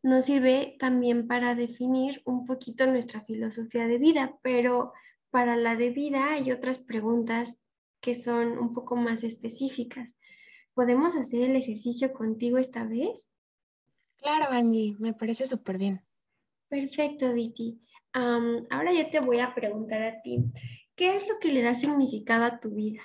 nos 0.06 0.26
sirve 0.26 0.76
también 0.80 1.28
para 1.28 1.56
definir 1.56 2.22
un 2.26 2.46
poquito 2.46 2.86
nuestra 2.86 3.22
filosofía 3.22 3.88
de 3.88 3.98
vida, 3.98 4.38
pero 4.44 4.94
para 5.32 5.56
la 5.56 5.76
de 5.76 5.90
vida 5.90 6.32
hay 6.32 6.52
otras 6.52 6.78
preguntas 6.78 7.60
que 8.02 8.14
son 8.14 8.60
un 8.60 8.76
poco 8.76 8.96
más 8.96 9.24
específicas. 9.24 10.16
¿Podemos 10.76 11.16
hacer 11.16 11.42
el 11.42 11.56
ejercicio 11.56 12.14
contigo 12.14 12.60
esta 12.60 12.84
vez? 12.84 13.32
Claro, 14.18 14.46
Angie, 14.52 14.96
me 15.00 15.16
parece 15.16 15.48
súper 15.48 15.80
bien. 15.80 16.06
Perfecto, 16.68 17.34
Viti. 17.34 17.82
Um, 18.14 18.68
ahora 18.70 18.94
yo 18.94 19.10
te 19.10 19.20
voy 19.20 19.40
a 19.40 19.56
preguntar 19.56 20.04
a 20.04 20.22
ti, 20.22 20.38
¿qué 20.96 21.16
es 21.16 21.28
lo 21.28 21.40
que 21.40 21.52
le 21.52 21.64
da 21.64 21.74
significado 21.74 22.44
a 22.44 22.60
tu 22.60 22.70
vida? 22.70 23.02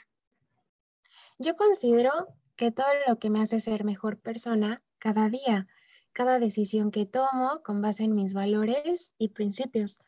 Yo 1.38 1.56
considero 1.56 2.10
que 2.56 2.70
todo 2.70 2.92
lo 3.08 3.18
que 3.18 3.30
me 3.30 3.40
hace 3.40 3.58
ser 3.58 3.84
mejor 3.84 4.20
persona 4.20 4.82
cada 4.98 5.30
día 5.30 5.66
cada 6.12 6.38
decisión 6.38 6.90
que 6.90 7.06
tomo 7.06 7.62
con 7.64 7.82
base 7.82 8.04
en 8.04 8.14
mis 8.14 8.34
valores 8.34 9.14
y 9.18 9.28
principios, 9.28 10.00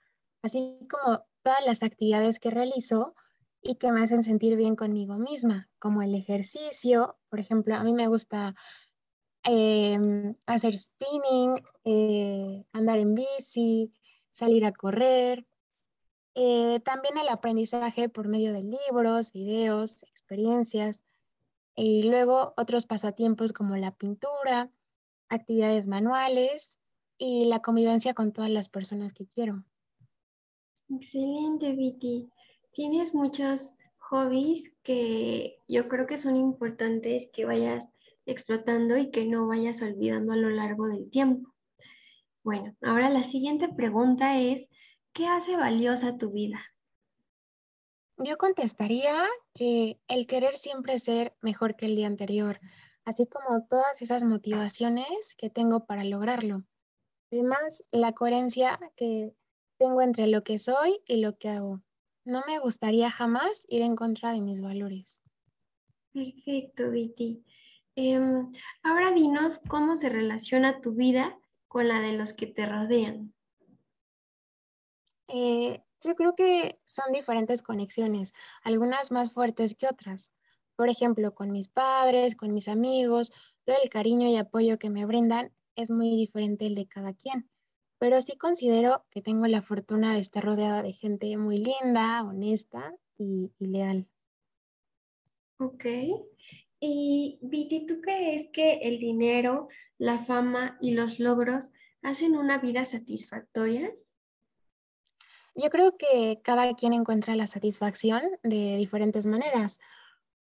así 0.43 0.79
como 0.91 1.25
todas 1.43 1.65
las 1.67 1.83
actividades 1.83 2.39
que 2.39 2.51
realizo 2.51 3.15
y 3.61 3.77
que 3.77 3.93
me 3.93 4.03
hacen 4.03 4.23
sentir 4.23 4.57
bien 4.57 4.77
conmigo 4.77 5.17
misma, 5.17 5.69
como 5.79 6.03
el 6.03 6.15
ejercicio, 6.15 7.17
por 7.29 7.41
ejemplo, 7.41 7.77
a 7.77 7.85
mí 7.85 7.93
me 7.93 8.09
gusta 8.09 8.55
em, 9.45 10.35
hacer 10.47 10.77
spinning, 10.79 11.63
eh, 11.85 12.65
andar 12.73 12.99
en 12.99 13.15
bici, 13.15 13.93
salir 14.33 14.65
a 14.65 14.73
correr, 14.73 15.47
eh, 16.35 16.81
también 16.81 17.19
el 17.19 17.29
aprendizaje 17.29 18.09
por 18.09 18.29
medio 18.29 18.53
de 18.53 18.63
libros, 18.63 19.33
videos, 19.33 20.03
experiencias, 20.05 21.01
y 21.75 22.05
luego 22.05 22.55
otros 22.57 22.87
pasatiempos 22.87 23.53
como 23.53 23.77
la 23.77 23.93
pintura, 23.93 24.71
actividades 25.33 25.87
manuales 25.87 26.79
y 27.19 27.47
la 27.47 27.61
convivencia 27.61 28.15
con 28.15 28.33
todas 28.33 28.51
las 28.51 28.69
personas 28.69 29.13
que 29.13 29.27
quiero. 29.27 29.65
Excelente, 30.91 31.73
Viti. 31.73 32.29
Tienes 32.73 33.15
muchos 33.15 33.75
hobbies 33.99 34.75
que 34.83 35.59
yo 35.69 35.89
creo 35.89 36.07
que 36.07 36.19
son 36.19 36.37
importantes 36.37 37.29
que 37.33 37.45
vayas 37.45 37.89
explotando 38.27 38.97
y 38.99 39.11
que 39.11 39.25
no 39.25 39.47
vayas 39.47 39.81
olvidando 39.83 40.33
a 40.33 40.37
lo 40.37 40.51
largo 40.51 40.87
del 40.87 41.11
tiempo. 41.11 41.53
Bueno, 42.45 42.77
ahora 42.83 43.09
la 43.09 43.25
siguiente 43.25 43.69
pregunta 43.69 44.39
es, 44.39 44.69
¿qué 45.13 45.27
hace 45.27 45.57
valiosa 45.57 46.19
tu 46.19 46.31
vida? 46.31 46.61
Yo 48.19 48.37
contestaría 48.37 49.27
que 49.55 49.99
el 50.09 50.27
querer 50.27 50.57
siempre 50.57 50.99
ser 50.99 51.35
mejor 51.41 51.77
que 51.77 51.87
el 51.87 51.97
día 51.97 52.07
anterior, 52.07 52.61
así 53.05 53.27
como 53.27 53.65
todas 53.67 54.03
esas 54.03 54.25
motivaciones 54.25 55.35
que 55.37 55.51
tengo 55.51 55.87
para 55.87 56.05
lograrlo. 56.05 56.65
Además, 57.31 57.85
la 57.91 58.13
coherencia 58.13 58.79
que 58.97 59.35
tengo 59.79 60.03
entre 60.03 60.27
lo 60.27 60.45
que 60.45 60.59
soy 60.59 61.01
y 61.07 61.17
lo 61.17 61.37
que 61.39 61.49
hago. 61.49 61.83
No 62.25 62.43
me 62.47 62.59
gustaría 62.59 63.11
jamás 63.11 63.67
ir 63.69 63.83
en 63.83 63.97
contra 63.97 64.33
de 64.33 64.41
mis 64.41 64.61
valores. 64.61 65.23
Perfecto, 66.13 66.91
Viti. 66.91 67.43
Em, 67.97 68.53
ahora 68.83 69.13
dinos 69.13 69.61
cómo 69.69 69.97
se 69.97 70.09
relaciona 70.09 70.81
tu 70.81 70.93
vida 70.93 71.39
con 71.69 71.89
la 71.89 72.01
de 72.01 72.13
los 72.13 72.33
que 72.33 72.47
te 72.47 72.67
rodean. 72.67 73.35
Eh, 75.29 75.83
yo 76.01 76.15
creo 76.15 76.35
que 76.35 76.79
son 76.85 77.13
diferentes 77.13 77.63
conexiones, 77.63 78.33
algunas 78.63 79.11
más 79.11 79.33
fuertes 79.33 79.75
que 79.75 79.87
otras 79.87 80.33
por 80.77 80.89
ejemplo, 80.89 81.35
con 81.35 81.53
mis 81.53 81.69
padres, 81.69 82.37
con 82.37 82.53
mis 82.53 82.69
amigos, 82.69 83.33
todo 83.65 83.77
el 83.83 83.91
cariño 83.91 84.29
y 84.29 84.37
apoyo 84.37 84.79
que 84.79 84.91
me 84.91 85.07
brindan 85.07 85.53
es 85.77 85.91
muy 85.91 86.11
diferente 86.11 86.67
el 86.67 86.75
de 86.75 86.87
cada 86.87 87.15
quien. 87.15 87.49
Pero 87.99 88.21
sí 88.21 88.37
considero 88.37 89.05
que 89.11 89.23
tengo 89.23 89.47
la 89.47 89.63
fortuna 89.63 90.15
de 90.15 90.21
estar 90.21 90.45
rodeada 90.45 90.83
de 90.83 90.93
gente 90.93 91.37
muy 91.37 91.59
linda, 91.59 92.23
honesta 92.25 92.95
y, 93.17 93.53
y 93.59 93.67
leal. 93.67 94.07
Ok. 95.59 95.85
Y 96.81 97.39
Viti, 97.43 97.87
¿tú 97.87 98.01
crees 98.01 98.49
que 98.53 98.81
el 98.83 98.99
dinero, 98.99 99.69
la 99.99 100.25
fama 100.25 100.77
y 100.81 100.95
los 100.95 101.21
logros 101.21 101.71
hacen 102.03 102.37
una 102.37 102.59
vida 102.59 102.85
satisfactoria? 102.85 103.93
Yo 105.55 105.71
creo 105.71 105.97
que 105.97 106.41
cada 106.43 106.75
quien 106.75 106.95
encuentra 106.95 107.37
la 107.37 107.47
satisfacción 107.47 108.23
de 108.43 108.77
diferentes 108.79 109.27
maneras. 109.27 109.79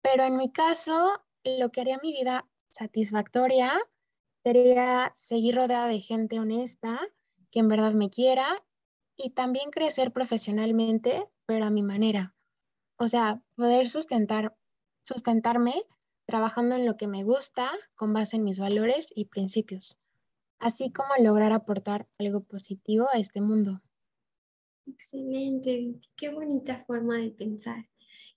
Pero 0.01 0.23
en 0.23 0.37
mi 0.37 0.51
caso, 0.51 1.21
lo 1.43 1.69
que 1.71 1.81
haría 1.81 1.99
mi 2.01 2.11
vida 2.11 2.47
satisfactoria 2.71 3.73
sería 4.43 5.11
seguir 5.15 5.55
rodeada 5.55 5.87
de 5.87 5.99
gente 5.99 6.39
honesta, 6.39 6.99
que 7.51 7.59
en 7.59 7.67
verdad 7.67 7.93
me 7.93 8.09
quiera 8.09 8.63
y 9.17 9.31
también 9.31 9.71
crecer 9.71 10.11
profesionalmente, 10.11 11.27
pero 11.45 11.65
a 11.65 11.69
mi 11.69 11.83
manera. 11.83 12.35
O 12.97 13.07
sea, 13.07 13.41
poder 13.55 13.89
sustentar, 13.89 14.55
sustentarme 15.03 15.83
trabajando 16.27 16.75
en 16.75 16.85
lo 16.85 16.97
que 16.97 17.07
me 17.07 17.23
gusta 17.23 17.71
con 17.95 18.13
base 18.13 18.35
en 18.35 18.43
mis 18.43 18.59
valores 18.59 19.11
y 19.15 19.25
principios, 19.25 19.97
así 20.59 20.91
como 20.91 21.09
lograr 21.23 21.53
aportar 21.53 22.07
algo 22.19 22.43
positivo 22.43 23.07
a 23.11 23.17
este 23.17 23.41
mundo. 23.41 23.81
Excelente, 24.85 25.95
qué 26.15 26.29
bonita 26.29 26.83
forma 26.85 27.17
de 27.17 27.31
pensar. 27.31 27.89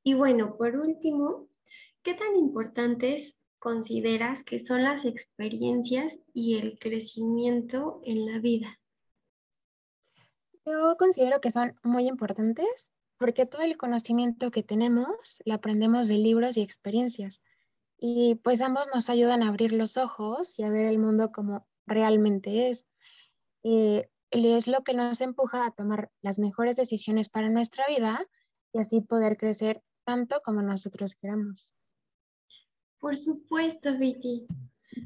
Y 0.03 0.15
bueno, 0.15 0.57
por 0.57 0.77
último, 0.77 1.50
¿Qué 2.03 2.15
tan 2.15 2.35
importantes 2.35 3.37
consideras 3.59 4.43
que 4.43 4.59
son 4.59 4.85
las 4.85 5.05
experiencias 5.05 6.19
y 6.33 6.57
el 6.57 6.79
crecimiento 6.79 8.01
en 8.05 8.25
la 8.25 8.39
vida? 8.39 8.81
Yo 10.65 10.97
considero 10.99 11.43
que 11.43 11.51
son 11.51 11.77
muy 11.83 12.09
importantes 12.09 12.93
porque 13.19 13.45
todo 13.45 13.61
el 13.61 13.77
conocimiento 13.77 14.51
que 14.51 14.63
tenemos 14.63 15.43
lo 15.45 15.53
aprendemos 15.53 16.09
de 16.09 16.15
libros 16.15 16.57
y 16.57 16.63
experiencias. 16.63 17.43
Y 17.99 18.37
pues 18.37 18.63
ambos 18.63 18.87
nos 18.95 19.11
ayudan 19.11 19.43
a 19.43 19.49
abrir 19.49 19.75
los 19.75 19.99
ojos 19.99 20.59
y 20.59 20.63
a 20.63 20.71
ver 20.71 20.87
el 20.87 20.99
mundo 20.99 21.33
como 21.33 21.69
realmente 21.87 22.71
es. 22.71 22.87
Eh, 23.63 24.09
es 24.31 24.69
lo 24.69 24.85
que 24.85 24.95
nos 24.95 25.21
empuja 25.21 25.67
a 25.67 25.71
tomar 25.71 26.11
las 26.23 26.39
mejores 26.39 26.77
decisiones 26.77 27.29
para 27.29 27.51
nuestra 27.51 27.87
vida 27.89 28.27
y 28.73 28.79
así 28.79 29.03
poder 29.03 29.37
crecer 29.37 29.83
tanto 30.05 30.41
como 30.43 30.63
nosotros 30.63 31.15
queramos. 31.15 31.75
Por 33.01 33.17
supuesto, 33.17 33.97
Vicky. 33.97 34.47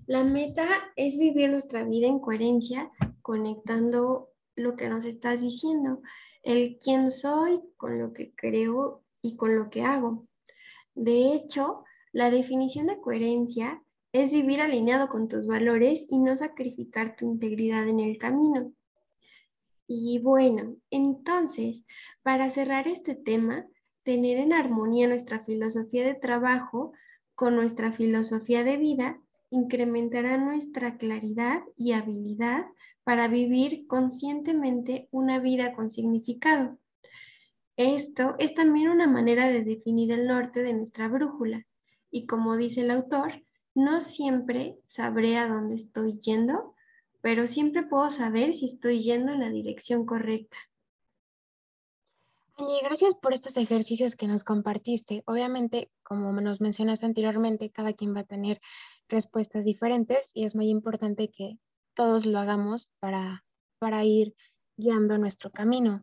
La 0.07 0.25
meta 0.25 0.67
es 0.97 1.17
vivir 1.17 1.51
nuestra 1.51 1.85
vida 1.85 2.09
en 2.09 2.19
coherencia, 2.19 2.91
conectando 3.23 4.31
lo 4.57 4.77
que 4.77 4.89
nos 4.89 5.05
estás 5.05 5.41
diciendo, 5.41 6.03
el 6.43 6.79
quién 6.83 7.13
soy 7.13 7.61
con 7.77 8.01
lo 8.01 8.13
que 8.13 8.35
creo 8.35 9.03
y 9.23 9.37
con 9.37 9.57
lo 9.57 9.71
que 9.71 9.83
hago. 9.83 10.27
De 10.95 11.35
hecho, 11.35 11.85
la 12.13 12.31
definición 12.31 12.89
de 12.89 13.01
coherencia 13.01 13.83
es 14.13 14.31
vivir 14.31 14.61
alineado 14.61 15.09
con 15.09 15.29
tus 15.29 15.47
valores 15.47 16.07
y 16.11 16.19
no 16.19 16.37
sacrificar 16.37 17.17
tu 17.17 17.27
integridad 17.27 17.89
en 17.89 18.01
el 18.01 18.19
camino. 18.19 18.73
Y 19.87 20.19
bueno, 20.19 20.77
entonces, 20.91 21.85
para 22.23 22.51
cerrar 22.51 22.89
este 22.89 23.15
tema, 23.15 23.67
tener 24.03 24.39
en 24.39 24.53
armonía 24.53 25.07
nuestra 25.07 25.45
filosofía 25.45 26.05
de 26.05 26.15
trabajo 26.15 26.93
con 27.35 27.57
nuestra 27.57 27.93
filosofía 27.93 28.65
de 28.65 28.77
vida 28.77 29.21
incrementará 29.51 30.37
nuestra 30.37 30.97
claridad 30.97 31.63
y 31.77 31.93
habilidad 31.93 32.67
para 33.05 33.29
vivir 33.29 33.87
conscientemente 33.87 35.09
una 35.11 35.39
vida 35.39 35.75
con 35.75 35.91
significado. 35.91 36.79
Esto 37.77 38.35
es 38.39 38.55
también 38.55 38.89
una 38.89 39.07
manera 39.07 39.49
de 39.49 39.63
definir 39.63 40.13
el 40.13 40.27
norte 40.27 40.63
de 40.63 40.73
nuestra 40.73 41.09
brújula 41.09 41.67
y 42.11 42.27
como 42.27 42.57
dice 42.57 42.83
el 42.83 42.93
autor, 42.93 43.43
no 43.75 44.01
siempre 44.01 44.79
sabré 44.87 45.37
a 45.37 45.49
dónde 45.49 45.75
estoy 45.75 46.21
yendo, 46.21 46.75
pero 47.21 47.49
siempre 47.49 47.83
puedo 47.83 48.11
saber 48.11 48.55
si 48.55 48.67
estoy 48.67 49.03
yendo 49.03 49.33
en 49.33 49.41
la 49.41 49.51
dirección 49.51 50.07
correcta. 50.07 50.57
Angie, 52.57 52.83
gracias 52.85 53.15
por 53.17 53.35
estos 53.35 53.57
ejercicios 53.57 54.15
que 54.15 54.29
nos 54.29 54.45
compartiste. 54.45 55.25
Obviamente, 55.27 55.91
como 56.05 56.33
nos 56.41 56.61
mencionaste 56.61 57.05
anteriormente, 57.05 57.71
cada 57.71 57.93
quien 57.95 58.15
va 58.15 58.21
a 58.21 58.25
tener 58.25 58.61
respuestas 59.09 59.65
diferentes 59.65 60.31
y 60.35 60.45
es 60.45 60.55
muy 60.55 60.69
importante 60.69 61.31
que 61.31 61.59
todos 61.95 62.27
lo 62.27 62.39
hagamos 62.39 62.91
para, 63.01 63.45
para 63.81 64.05
ir 64.05 64.37
guiando 64.77 65.19
nuestro 65.19 65.51
camino. 65.51 66.03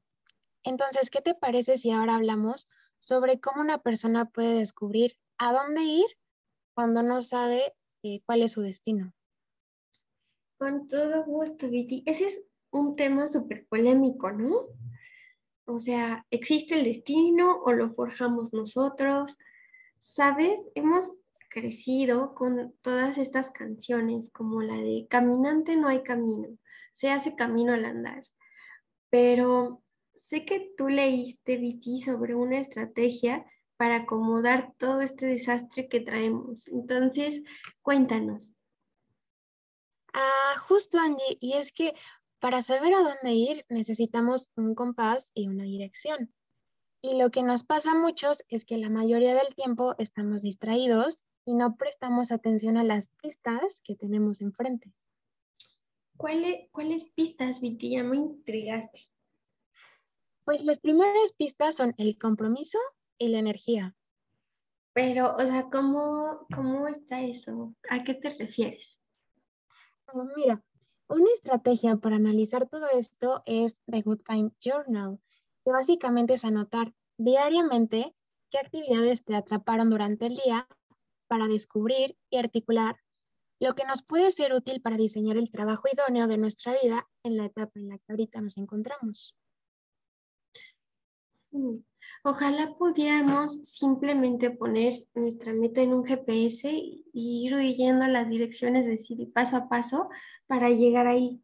Entonces, 0.64 1.10
¿qué 1.10 1.22
te 1.22 1.36
parece 1.36 1.78
si 1.78 1.92
ahora 1.92 2.16
hablamos 2.16 2.68
sobre 3.00 3.40
cómo 3.40 3.62
una 3.62 3.78
persona 3.78 4.26
puede 4.26 4.56
descubrir 4.56 5.16
a 5.38 5.54
dónde 5.54 5.84
ir 5.84 6.06
cuando 6.76 7.02
no 7.02 7.22
sabe 7.22 7.74
eh, 8.04 8.22
cuál 8.26 8.42
es 8.42 8.52
su 8.52 8.62
destino? 8.62 9.14
Con 10.58 10.90
todo 10.90 11.24
gusto, 11.24 11.70
Viti. 11.70 12.04
Ese 12.06 12.26
es 12.26 12.44
un 12.72 12.98
tema 12.98 13.30
súper 13.30 13.66
polémico, 13.68 14.32
¿no? 14.32 14.68
O 15.74 15.80
sea, 15.80 16.26
¿existe 16.32 16.76
el 16.76 16.84
destino 16.84 17.62
o 17.64 17.72
lo 17.72 17.94
forjamos 17.94 18.54
nosotros? 18.54 19.38
¿Sabes? 20.02 20.68
Hemos 20.76 21.18
crecido 21.50 22.36
con 22.36 22.74
todas 22.82 23.18
estas 23.18 23.52
canciones, 23.52 24.30
como 24.34 24.62
la 24.62 24.76
de 24.76 25.08
Caminante 25.10 25.76
no 25.78 25.88
hay 25.88 26.04
camino, 26.04 26.48
se 26.94 27.10
hace 27.10 27.36
camino 27.36 27.74
al 27.74 27.86
andar. 27.86 28.24
Pero 29.10 29.82
sé 30.16 30.46
que 30.46 30.74
tú 30.78 30.90
leíste, 30.90 31.58
Viti, 31.58 32.00
sobre 32.00 32.36
una 32.36 32.60
estrategia 32.60 33.46
para 33.78 33.98
acomodar 33.98 34.74
todo 34.78 35.02
este 35.02 35.26
desastre 35.26 35.88
que 35.88 36.02
traemos. 36.02 36.68
Entonces, 36.68 37.42
cuéntanos. 37.82 38.56
Ah, 40.14 40.56
justo, 40.68 41.00
Angie, 41.00 41.38
y 41.40 41.54
es 41.54 41.72
que 41.72 41.94
para 42.42 42.64
saber 42.64 42.96
a 42.96 43.04
dónde 43.04 43.34
ir 43.34 43.66
necesitamos 43.70 44.50
un 44.56 44.74
compás 44.74 45.32
y 45.36 45.48
una 45.48 45.64
dirección. 45.64 46.34
Y 47.00 47.18
lo 47.18 47.30
que 47.30 47.44
nos 47.44 47.64
pasa 47.64 47.92
a 47.92 48.00
muchos 48.00 48.44
es 48.50 48.66
que 48.66 48.78
la 48.78 48.90
mayoría 48.90 49.36
del 49.36 49.54
tiempo 49.56 49.96
estamos 50.00 50.42
distraídos 50.42 51.26
y 51.46 51.54
no 51.54 51.76
prestamos 51.76 52.32
atención 52.32 52.78
a 52.78 52.84
las 52.84 53.10
pistas 53.22 53.80
que 53.84 53.96
tenemos 53.96 54.42
enfrente. 54.42 54.92
¿Cuáles, 56.18 56.68
¿Cuáles 56.72 57.06
pistas, 57.12 57.62
Viti? 57.62 57.92
Ya 57.92 58.04
me 58.04 58.18
intrigaste. 58.18 59.08
Pues 60.44 60.64
las 60.64 60.80
primeras 60.80 61.34
pistas 61.34 61.76
son 61.76 61.94
el 61.98 62.18
compromiso 62.18 62.80
y 63.20 63.30
la 63.30 63.38
energía. 63.38 63.96
Pero, 64.94 65.36
o 65.36 65.42
sea, 65.42 65.70
¿cómo, 65.72 66.48
cómo 66.54 66.88
está 66.88 67.22
eso? 67.22 67.76
¿A 67.88 68.04
qué 68.04 68.16
te 68.16 68.32
refieres? 68.32 69.00
Ah, 70.08 70.24
mira, 70.36 70.64
una 71.12 71.30
estrategia 71.34 71.98
para 71.98 72.16
analizar 72.16 72.70
todo 72.70 72.88
esto 72.90 73.44
es 73.46 73.82
The 73.86 74.02
Good 74.02 74.22
Time 74.26 74.52
Journal, 74.62 75.20
que 75.66 75.72
básicamente 75.72 76.36
es 76.36 76.46
anotar 76.46 76.94
diariamente 77.18 78.16
qué 78.50 78.58
actividades 78.58 79.24
te 79.24 79.36
atraparon 79.36 79.90
durante 79.90 80.28
el 80.28 80.36
día 80.36 80.68
para 81.28 81.48
descubrir 81.48 82.18
y 82.30 82.38
articular 82.38 82.96
lo 83.60 83.76
que 83.76 83.86
nos 83.86 84.02
puede 84.04 84.32
ser 84.32 84.54
útil 84.54 84.82
para 84.82 84.98
diseñar 84.98 85.38
el 85.38 85.52
trabajo 85.52 85.84
idóneo 85.92 86.28
de 86.28 86.38
nuestra 86.38 86.74
vida 86.82 87.08
en 87.24 87.38
la 87.38 87.46
etapa 87.46 87.80
en 87.80 87.90
la 87.90 87.98
que 87.98 88.12
ahorita 88.12 88.42
nos 88.42 88.58
encontramos. 88.58 89.36
Mm, 91.52 91.76
ojalá 92.24 92.74
pudiéramos 92.78 93.60
simplemente 93.64 94.50
poner 94.50 95.06
nuestra 95.14 95.54
meta 95.54 95.82
en 95.82 95.94
un 95.94 96.06
GPS 96.06 96.72
y 96.74 97.04
ir 97.14 97.54
huyendo 97.54 98.08
las 98.08 98.30
direcciones, 98.30 98.86
decir, 98.86 99.32
paso 99.34 99.58
a 99.58 99.68
paso 99.68 100.10
para 100.52 100.70
llegar 100.70 101.08
ahí. 101.08 101.42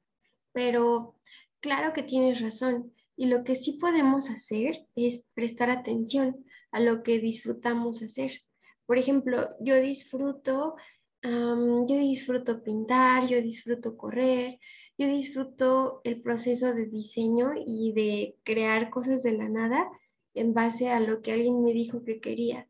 Pero 0.52 1.16
claro 1.62 1.94
que 1.94 2.04
tienes 2.04 2.42
razón. 2.42 2.94
Y 3.16 3.28
lo 3.28 3.46
que 3.46 3.56
sí 3.56 3.72
podemos 3.80 4.30
hacer 4.30 4.86
es 4.98 5.30
prestar 5.34 5.70
atención 5.70 6.44
a 6.74 6.82
lo 6.82 7.04
que 7.04 7.20
disfrutamos 7.20 8.02
hacer. 8.04 8.42
Por 8.86 8.98
ejemplo, 8.98 9.48
yo 9.62 9.80
disfruto, 9.80 10.76
yo 11.24 11.86
disfruto 11.86 12.62
pintar, 12.64 13.30
yo 13.30 13.42
disfruto 13.42 13.96
correr, 13.96 14.60
yo 14.98 15.08
disfruto 15.08 16.02
el 16.04 16.22
proceso 16.22 16.74
de 16.74 16.88
diseño 16.88 17.52
y 17.66 17.94
de 17.94 18.36
crear 18.44 18.90
cosas 18.90 19.24
de 19.24 19.38
la 19.38 19.48
nada 19.48 19.90
en 20.34 20.54
base 20.54 20.90
a 20.90 21.00
lo 21.00 21.22
que 21.22 21.32
alguien 21.32 21.64
me 21.64 21.72
dijo 21.72 22.04
que 22.04 22.20
quería. 22.20 22.68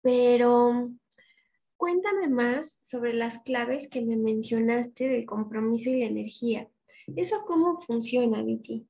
Pero 0.00 0.90
cuéntame 1.84 2.28
más 2.28 2.78
sobre 2.80 3.12
las 3.12 3.40
claves 3.40 3.90
que 3.90 4.00
me 4.00 4.16
mencionaste 4.16 5.06
del 5.06 5.26
compromiso 5.26 5.90
y 5.90 6.00
la 6.00 6.06
energía. 6.06 6.70
¿Eso 7.14 7.44
cómo 7.46 7.78
funciona, 7.82 8.42
Vicky? 8.42 8.88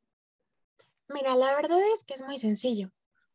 Mira, 1.09 1.35
la 1.35 1.57
verdad 1.57 1.81
es 1.93 2.05
que 2.05 2.15
es 2.15 2.23
muy 2.23 2.39
sencillo. 2.39 2.93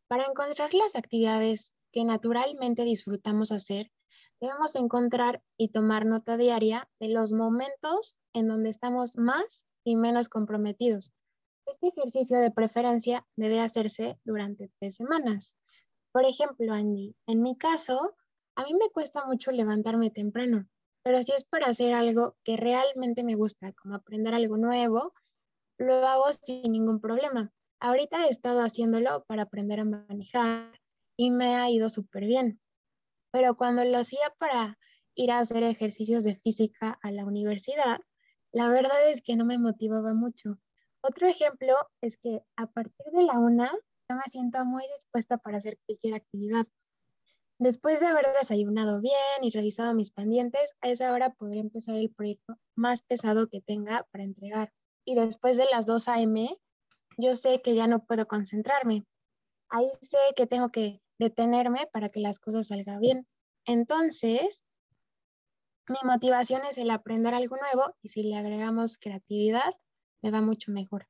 Para 0.07 0.23
encontrar 0.23 0.73
las 0.73 0.95
actividades 0.95 1.73
que 1.91 2.05
naturalmente 2.05 2.85
disfrutamos 2.85 3.51
hacer, 3.51 3.91
debemos 4.39 4.77
encontrar 4.77 5.43
y 5.57 5.73
tomar 5.73 6.05
nota 6.05 6.37
diaria 6.37 6.89
de 7.01 7.09
los 7.09 7.33
momentos 7.33 8.17
en 8.31 8.47
donde 8.47 8.69
estamos 8.69 9.17
más 9.17 9.67
y 9.83 9.97
menos 9.97 10.29
comprometidos. 10.29 11.11
Este 11.65 11.89
ejercicio 11.89 12.39
de 12.39 12.51
preferencia 12.51 13.27
debe 13.35 13.59
hacerse 13.59 14.17
durante 14.23 14.71
tres 14.79 14.95
semanas. 14.95 15.57
Por 16.13 16.23
ejemplo, 16.23 16.71
Andy, 16.71 17.13
en 17.27 17.41
mi 17.41 17.57
caso, 17.57 18.15
a 18.59 18.63
mí 18.65 18.73
me 18.73 18.89
cuesta 18.89 19.25
mucho 19.25 19.53
levantarme 19.53 20.11
temprano, 20.11 20.67
pero 21.01 21.23
si 21.23 21.31
es 21.31 21.45
para 21.45 21.67
hacer 21.67 21.93
algo 21.93 22.35
que 22.43 22.57
realmente 22.57 23.23
me 23.23 23.35
gusta, 23.35 23.71
como 23.71 23.95
aprender 23.95 24.33
algo 24.33 24.57
nuevo, 24.57 25.13
lo 25.77 26.05
hago 26.05 26.33
sin 26.33 26.73
ningún 26.73 26.99
problema. 26.99 27.53
Ahorita 27.79 28.25
he 28.25 28.29
estado 28.29 28.59
haciéndolo 28.59 29.23
para 29.27 29.43
aprender 29.43 29.79
a 29.79 29.85
manejar, 29.85 30.77
y 31.17 31.31
me 31.31 31.55
ha 31.55 31.69
ido 31.69 31.87
súper 31.87 32.25
bien. 32.25 32.59
Pero 33.31 33.55
cuando 33.55 33.85
lo 33.85 33.97
hacía 33.97 34.29
para 34.39 34.77
ir 35.15 35.31
a 35.31 35.39
hacer 35.39 35.63
ejercicios 35.63 36.25
de 36.25 36.35
física 36.35 36.99
a 37.01 37.11
la 37.11 37.23
universidad, 37.23 38.01
la 38.51 38.67
verdad 38.67 39.09
es 39.09 39.21
que 39.21 39.37
no 39.37 39.45
me 39.45 39.57
motivaba 39.57 40.13
mucho. 40.13 40.57
Otro 41.01 41.29
ejemplo 41.29 41.75
es 42.01 42.17
que 42.17 42.41
a 42.57 42.67
partir 42.67 43.05
de 43.13 43.23
la 43.23 43.39
una 43.39 43.71
yo 43.71 44.15
me 44.17 44.23
siento 44.27 44.65
muy 44.65 44.83
dispuesta 44.97 45.37
para 45.37 45.59
hacer 45.59 45.77
cualquier 45.85 46.15
actividad. 46.15 46.67
Después 47.59 47.99
de 47.99 48.07
haber 48.07 48.25
desayunado 48.39 49.01
bien 49.01 49.15
y 49.41 49.51
revisado 49.51 49.93
mis 49.93 50.11
pendientes, 50.11 50.77
a 50.79 50.87
esa 50.87 51.11
hora 51.11 51.33
podré 51.33 51.59
empezar 51.59 51.97
el 51.97 52.09
proyecto 52.09 52.55
más 52.73 53.01
pesado 53.01 53.49
que 53.49 53.59
tenga 53.59 54.07
para 54.11 54.23
entregar. 54.23 54.71
Y 55.03 55.15
después 55.15 55.57
de 55.57 55.65
las 55.69 55.85
2 55.85 56.07
a.m., 56.07 56.57
yo 57.17 57.35
sé 57.35 57.61
que 57.61 57.75
ya 57.75 57.85
no 57.85 58.05
puedo 58.05 58.29
concentrarme. 58.29 59.05
Ahí 59.67 59.89
sé 59.99 60.17
que 60.37 60.47
tengo 60.47 60.69
que 60.69 61.01
detenerme 61.17 61.85
para 61.91 62.07
que 62.07 62.21
las 62.21 62.39
cosas 62.39 62.67
salgan 62.67 63.01
bien. 63.01 63.27
Entonces, 63.65 64.63
mi 65.89 65.99
motivación 66.05 66.61
es 66.63 66.77
el 66.77 66.89
aprender 66.89 67.33
algo 67.33 67.57
nuevo 67.57 67.93
y 68.01 68.07
si 68.07 68.23
le 68.23 68.37
agregamos 68.37 68.97
creatividad, 68.97 69.75
me 70.21 70.31
va 70.31 70.39
mucho 70.39 70.71
mejor. 70.71 71.09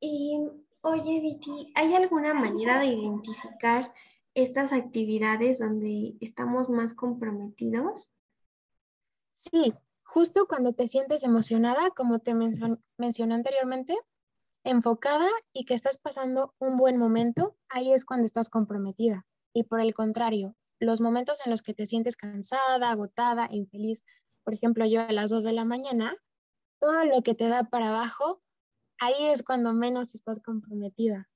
Y 0.00 0.40
Oye, 0.82 1.20
Viti, 1.20 1.72
¿hay 1.74 1.92
alguna 1.94 2.32
manera 2.32 2.78
de 2.78 2.86
identificar 2.86 3.92
estas 4.42 4.72
actividades 4.72 5.58
donde 5.58 6.16
estamos 6.20 6.68
más 6.68 6.94
comprometidos? 6.94 8.10
Sí, 9.34 9.72
justo 10.02 10.46
cuando 10.46 10.72
te 10.72 10.88
sientes 10.88 11.22
emocionada, 11.22 11.90
como 11.90 12.18
te 12.18 12.34
mencioné 12.34 13.34
anteriormente, 13.34 13.96
enfocada 14.64 15.28
y 15.52 15.64
que 15.64 15.74
estás 15.74 15.98
pasando 15.98 16.54
un 16.58 16.76
buen 16.76 16.98
momento, 16.98 17.56
ahí 17.68 17.92
es 17.92 18.04
cuando 18.04 18.26
estás 18.26 18.48
comprometida. 18.48 19.26
Y 19.54 19.64
por 19.64 19.80
el 19.80 19.94
contrario, 19.94 20.54
los 20.80 21.00
momentos 21.00 21.40
en 21.44 21.50
los 21.50 21.62
que 21.62 21.74
te 21.74 21.86
sientes 21.86 22.16
cansada, 22.16 22.90
agotada, 22.90 23.48
infeliz, 23.50 24.04
por 24.44 24.54
ejemplo, 24.54 24.86
yo 24.86 25.00
a 25.00 25.12
las 25.12 25.30
2 25.30 25.44
de 25.44 25.52
la 25.52 25.64
mañana, 25.64 26.16
todo 26.80 27.04
lo 27.04 27.22
que 27.22 27.34
te 27.34 27.48
da 27.48 27.64
para 27.64 27.88
abajo, 27.88 28.42
ahí 28.98 29.26
es 29.26 29.42
cuando 29.42 29.72
menos 29.72 30.14
estás 30.14 30.40
comprometida. 30.40 31.28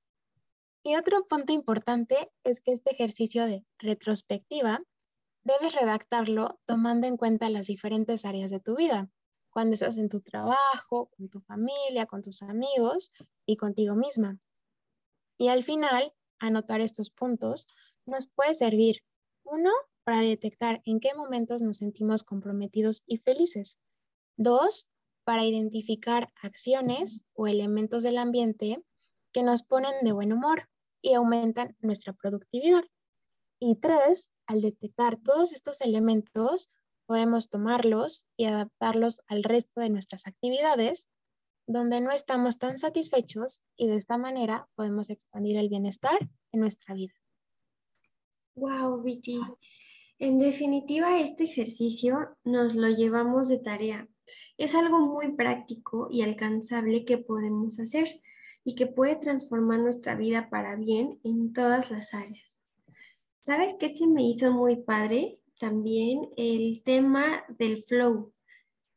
Y 0.85 0.97
otro 0.97 1.25
punto 1.27 1.53
importante 1.53 2.29
es 2.43 2.59
que 2.59 2.73
este 2.73 2.91
ejercicio 2.91 3.45
de 3.45 3.65
retrospectiva 3.79 4.83
debes 5.45 5.73
redactarlo 5.73 6.59
tomando 6.65 7.07
en 7.07 7.15
cuenta 7.15 7.49
las 7.49 7.67
diferentes 7.67 8.25
áreas 8.25 8.51
de 8.51 8.59
tu 8.59 8.75
vida, 8.75 9.09
cuando 9.49 9.75
estás 9.75 9.97
en 9.97 10.09
tu 10.09 10.19
trabajo, 10.19 11.09
con 11.15 11.29
tu 11.29 11.39
familia, 11.39 12.05
con 12.05 12.21
tus 12.21 12.41
amigos 12.41 13.11
y 13.45 13.55
contigo 13.55 13.95
misma. 13.95 14.39
Y 15.37 15.47
al 15.47 15.63
final, 15.63 16.13
anotar 16.39 16.81
estos 16.81 17.09
puntos 17.09 17.67
nos 18.05 18.27
puede 18.27 18.53
servir, 18.53 19.03
uno, 19.45 19.71
para 20.03 20.19
detectar 20.19 20.81
en 20.83 20.99
qué 20.99 21.13
momentos 21.15 21.61
nos 21.61 21.77
sentimos 21.77 22.23
comprometidos 22.23 23.03
y 23.05 23.19
felices. 23.19 23.79
Dos, 24.35 24.87
para 25.23 25.45
identificar 25.45 26.33
acciones 26.41 27.23
o 27.33 27.47
elementos 27.47 28.03
del 28.03 28.17
ambiente 28.17 28.83
que 29.31 29.43
nos 29.43 29.63
ponen 29.63 29.93
de 30.03 30.11
buen 30.11 30.33
humor 30.33 30.67
y 31.03 31.13
aumentan 31.13 31.75
nuestra 31.81 32.13
productividad. 32.13 32.83
Y 33.59 33.75
tres, 33.75 34.31
al 34.47 34.61
detectar 34.61 35.17
todos 35.17 35.53
estos 35.53 35.81
elementos, 35.81 36.69
podemos 37.05 37.49
tomarlos 37.49 38.25
y 38.35 38.45
adaptarlos 38.45 39.21
al 39.27 39.43
resto 39.43 39.81
de 39.81 39.89
nuestras 39.89 40.25
actividades 40.25 41.07
donde 41.67 42.01
no 42.01 42.11
estamos 42.11 42.57
tan 42.57 42.77
satisfechos 42.77 43.63
y 43.77 43.87
de 43.87 43.95
esta 43.95 44.17
manera 44.17 44.67
podemos 44.75 45.09
expandir 45.09 45.57
el 45.57 45.69
bienestar 45.69 46.17
en 46.51 46.59
nuestra 46.59 46.93
vida. 46.93 47.13
Wow, 48.55 49.01
Viti. 49.01 49.39
En 50.19 50.39
definitiva, 50.39 51.19
este 51.19 51.45
ejercicio 51.45 52.37
nos 52.43 52.75
lo 52.75 52.87
llevamos 52.89 53.49
de 53.49 53.59
tarea. 53.59 54.07
Es 54.57 54.75
algo 54.75 54.99
muy 54.99 55.35
práctico 55.35 56.07
y 56.11 56.21
alcanzable 56.21 57.05
que 57.05 57.17
podemos 57.17 57.79
hacer 57.79 58.21
y 58.63 58.75
que 58.75 58.87
puede 58.87 59.15
transformar 59.15 59.79
nuestra 59.79 60.15
vida 60.15 60.49
para 60.49 60.75
bien 60.75 61.19
en 61.23 61.53
todas 61.53 61.91
las 61.91 62.13
áreas. 62.13 62.57
¿Sabes 63.41 63.75
qué 63.79 63.89
se 63.89 64.07
me 64.07 64.23
hizo 64.23 64.51
muy 64.51 64.77
padre? 64.77 65.39
También 65.59 66.29
el 66.37 66.81
tema 66.83 67.43
del 67.57 67.83
flow, 67.83 68.33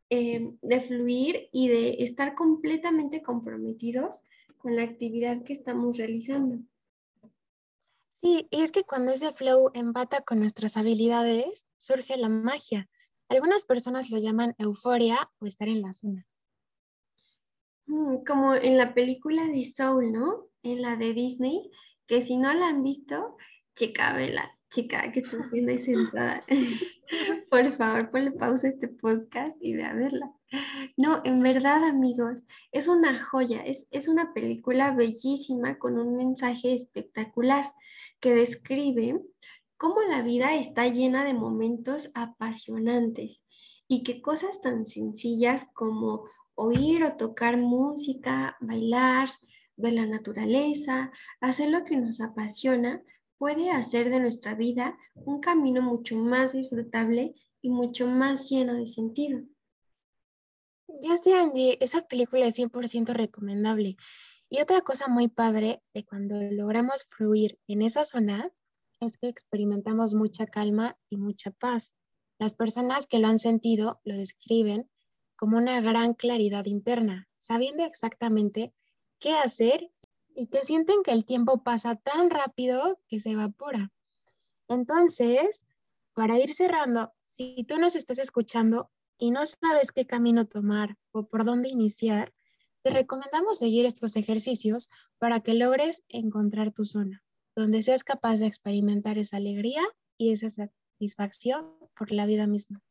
eh, 0.09 0.52
de 0.62 0.81
fluir 0.81 1.48
y 1.52 1.68
de 1.68 2.05
estar 2.05 2.35
completamente 2.35 3.22
comprometidos 3.22 4.16
con 4.59 4.76
la 4.76 4.83
actividad 4.83 5.42
que 5.42 5.52
estamos 5.52 5.96
realizando. 5.96 6.59
Sí, 8.22 8.46
y 8.50 8.62
es 8.62 8.72
que 8.72 8.85
cuando 8.85 9.12
ese 9.12 9.33
flow 9.33 9.70
empata 9.74 10.22
con 10.22 10.40
nuestras 10.40 10.76
habilidades, 10.76 11.64
surge 11.76 12.16
la 12.16 12.29
magia. 12.29 12.88
Algunas 13.29 13.64
personas 13.64 14.11
lo 14.11 14.18
llaman 14.18 14.55
euforia 14.59 15.31
o 15.40 15.46
estar 15.46 15.68
en 15.68 15.83
la 15.83 15.92
zona. 15.92 16.26
Mm, 17.87 18.25
como 18.27 18.55
en 18.55 18.77
la 18.77 18.94
película 18.94 19.46
de 19.46 19.64
Soul, 19.64 20.12
¿no? 20.12 20.49
En 20.62 20.83
la 20.83 20.96
de 20.96 21.14
Disney, 21.14 21.70
que 22.07 22.20
si 22.20 22.37
no 22.37 22.53
la 22.53 22.68
han 22.68 22.83
visto, 22.83 23.37
chica, 23.77 24.12
vela, 24.12 24.57
chica 24.70 25.12
que 25.12 25.20
está 25.20 25.38
haciendo 25.38 25.72
ahí 25.72 25.79
sentada. 25.81 26.42
Por 27.51 27.77
favor, 27.77 28.11
ponle 28.11 28.33
pausa 28.33 28.66
a 28.66 28.70
este 28.70 28.88
podcast 28.88 29.57
y 29.61 29.75
ve 29.75 29.85
a 29.85 29.94
verla. 29.94 30.33
No, 30.96 31.22
en 31.25 31.40
verdad, 31.42 31.85
amigos, 31.85 32.42
es 32.72 32.88
una 32.88 33.25
joya, 33.25 33.62
es, 33.64 33.87
es 33.90 34.09
una 34.09 34.33
película 34.35 34.92
bellísima 34.92 35.79
con 35.79 35.99
un 35.99 36.16
mensaje 36.16 36.75
espectacular 36.75 37.72
que 38.20 38.35
describe 38.35 39.20
cómo 39.77 40.03
la 40.03 40.22
vida 40.22 40.55
está 40.55 40.88
llena 40.88 41.25
de 41.25 41.35
momentos 41.35 42.11
apasionantes 42.14 43.42
y 43.88 44.03
que 44.03 44.22
cosas 44.22 44.61
tan 44.61 44.87
sencillas 44.87 45.68
como 45.75 46.25
oír 46.57 47.05
o 47.05 47.16
tocar 47.16 47.57
música, 47.57 48.57
bailar, 48.61 49.31
ver 49.77 49.92
la 49.92 50.07
naturaleza, 50.07 51.12
hacer 51.40 51.71
lo 51.71 51.85
que 51.85 51.97
nos 51.97 52.21
apasiona, 52.21 53.03
puede 53.38 53.71
hacer 53.71 54.11
de 54.11 54.21
nuestra 54.21 54.55
vida 54.55 54.99
un 55.14 55.40
camino 55.40 55.83
mucho 55.83 56.16
más 56.16 56.55
disfrutable 56.55 57.35
y 57.62 57.71
mucho 57.71 58.09
más 58.09 58.49
lleno 58.49 58.75
de 58.75 58.88
sentido. 58.88 59.42
Ya 61.01 61.16
sé, 61.16 61.35
Angie, 61.35 61.77
esa 61.81 62.03
película 62.03 62.47
es 62.47 62.59
100% 62.59 63.12
recomendable. 63.12 63.97
Y 64.49 64.61
otra 64.61 64.81
cosa 64.81 65.09
muy 65.09 65.29
padre 65.29 65.83
de 65.92 66.05
cuando 66.05 66.37
logramos 66.40 67.05
fluir 67.05 67.59
en 67.66 67.83
esa 67.83 68.05
zona 68.05 68.51
es 69.01 69.19
que 69.19 69.29
experimentamos 69.29 70.14
mucha 70.14 70.47
calma 70.47 70.97
y 71.11 71.16
mucha 71.16 71.51
paz. 71.51 71.95
Las 72.38 72.55
personas 72.55 73.07
que 73.07 73.19
lo 73.19 73.29
han 73.29 73.38
sentido 73.38 74.01
lo 74.05 74.16
describen 74.16 74.88
como 75.37 75.59
una 75.59 75.81
gran 75.81 76.14
claridad 76.14 76.64
interna, 76.66 77.29
sabiendo 77.38 77.85
exactamente 77.85 78.72
qué 79.18 79.35
hacer 79.35 79.90
y 80.35 80.49
que 80.49 80.64
sienten 80.64 81.03
que 81.03 81.12
el 81.12 81.25
tiempo 81.25 81.62
pasa 81.62 81.96
tan 81.96 82.31
rápido 82.31 83.01
que 83.09 83.20
se 83.20 83.31
evapora. 83.31 83.92
Entonces, 84.68 85.64
para 86.14 86.38
ir 86.38 86.53
cerrando, 86.53 87.12
si 87.20 87.64
tú 87.68 87.79
nos 87.79 87.96
estás 87.96 88.18
escuchando 88.18 88.90
y 89.18 89.31
no 89.31 89.44
sabes 89.46 89.92
qué 89.92 90.07
camino 90.07 90.46
tomar 90.46 90.96
o 91.12 91.27
por 91.27 91.44
dónde 91.44 91.68
iniciar, 91.68 92.33
te 92.83 92.90
recomendamos 92.90 93.59
seguir 93.59 93.85
estos 93.87 94.16
ejercicios 94.16 94.88
para 95.18 95.40
que 95.40 95.55
logres 95.55 96.05
encontrar 96.09 96.72
tu 96.72 96.85
zona, 96.85 97.25
donde 97.55 97.83
seas 97.83 98.05
capaz 98.05 98.38
de 98.38 98.46
experimentar 98.46 99.18
esa 99.18 99.38
alegría 99.38 99.83
y 100.16 100.33
esa 100.33 100.49
satisfacción 100.51 101.77
por 101.96 102.12
la 102.12 102.27
vida 102.27 102.46
misma. 102.46 102.83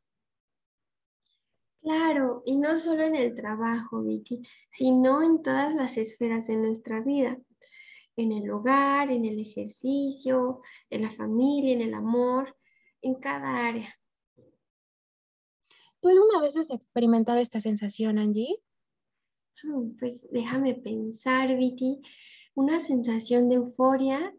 Claro, 1.86 2.42
y 2.48 2.58
no 2.58 2.80
solo 2.80 3.04
en 3.04 3.14
el 3.14 3.36
trabajo, 3.36 4.02
Vicky, 4.02 4.42
sino 4.72 5.22
en 5.22 5.44
todas 5.44 5.76
las 5.76 5.98
esferas 5.98 6.48
de 6.48 6.58
nuestra 6.58 7.00
vida, 7.02 7.38
en 8.16 8.32
el 8.32 8.50
hogar, 8.50 9.12
en 9.12 9.24
el 9.24 9.40
ejercicio, 9.40 10.62
en 10.90 11.04
la 11.04 11.12
familia, 11.12 11.74
en 11.74 11.82
el 11.82 11.94
amor, 11.94 12.58
en 13.04 13.14
cada 13.14 13.68
área. 13.68 13.88
¿Tú 16.02 16.10
alguna 16.10 16.42
vez 16.42 16.58
has 16.58 16.72
experimentado 16.72 17.38
esta 17.38 17.60
sensación, 17.60 18.18
Angie? 18.18 18.64
Mm, 19.64 19.96
pues 20.00 20.28
déjame 20.32 20.74
pensar, 20.74 21.56
Vicky, 21.56 22.02
una 22.56 22.80
sensación 22.80 23.48
de 23.48 23.58
euforia. 23.58 24.34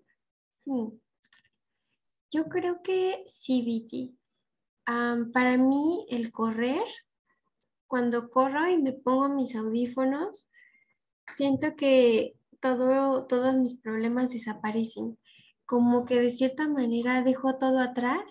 Mm, 0.65 0.89
yo 2.33 2.49
creo 2.49 2.83
que 2.83 3.23
sí, 3.29 3.63
Vicky. 3.63 4.19
para 5.33 5.57
mí 5.59 6.07
el 6.11 6.33
correr 6.33 6.83
cuando 7.87 8.31
corro 8.31 8.69
y 8.69 8.81
me 8.81 8.93
pongo 8.93 9.29
mis 9.29 9.55
audífonos, 9.55 10.49
siento 11.35 11.77
que 11.77 12.35
todo, 12.61 13.27
todos 13.27 13.55
mis 13.55 13.75
problemas 13.75 14.31
desaparecen. 14.33 15.19
Como 15.65 16.05
que 16.05 16.21
de 16.21 16.31
cierta 16.31 16.69
manera 16.69 17.23
dejo 17.23 17.57
todo 17.59 17.81
atrás 17.81 18.23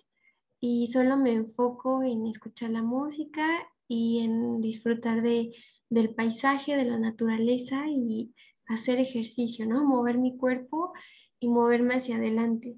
y 0.60 0.88
solo 0.88 1.18
me 1.18 1.34
enfoco 1.34 2.04
en 2.04 2.28
escuchar 2.28 2.72
la 2.72 2.82
música 2.82 3.48
y 3.88 4.20
en 4.20 4.62
disfrutar 4.62 5.22
de, 5.22 5.52
del 5.90 6.16
paisaje, 6.16 6.76
de 6.76 6.86
la 6.86 6.98
naturaleza 6.98 7.84
y 7.88 8.34
hacer 8.68 9.00
ejercicio, 9.00 9.66
¿no? 9.66 9.86
Mover 9.86 10.18
mi 10.18 10.38
cuerpo 10.38 10.94
y 11.40 11.48
moverme 11.48 11.96
hacia 11.96 12.16
adelante. 12.16 12.78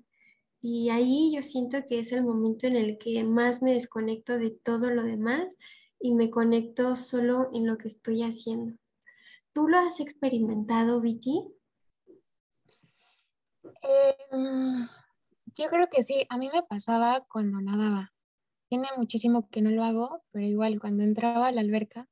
Y 0.61 0.89
ahí 0.89 1.31
yo 1.33 1.43
siento 1.43 1.77
que 1.87 1.99
es 1.99 2.11
el 2.11 2.23
momento 2.23 2.67
en 2.67 2.75
el 2.75 2.97
que 2.97 3.23
más 3.23 3.61
me 3.61 3.73
desconecto 3.73 4.37
de 4.37 4.51
todo 4.51 4.89
lo 4.89 5.03
demás 5.03 5.55
y 5.99 6.13
me 6.13 6.29
conecto 6.29 6.95
solo 6.95 7.49
en 7.53 7.65
lo 7.65 7.77
que 7.77 7.87
estoy 7.87 8.23
haciendo. 8.23 8.77
¿Tú 9.53 9.67
lo 9.67 9.77
has 9.79 9.99
experimentado, 9.99 11.01
Viti? 11.01 11.43
Em, 13.81 14.87
yo 15.55 15.69
creo 15.69 15.87
que 15.91 16.03
sí, 16.03 16.25
a 16.29 16.37
mí 16.37 16.49
me 16.53 16.63
pasaba 16.63 17.25
cuando 17.31 17.59
nadaba. 17.61 18.13
Tiene 18.69 18.87
muchísimo 18.97 19.49
que 19.49 19.61
no 19.61 19.71
lo 19.71 19.83
hago, 19.83 20.21
pero 20.31 20.45
igual 20.45 20.79
cuando 20.79 21.03
entraba 21.03 21.47
a 21.47 21.51
la 21.51 21.61
alberca, 21.61 22.07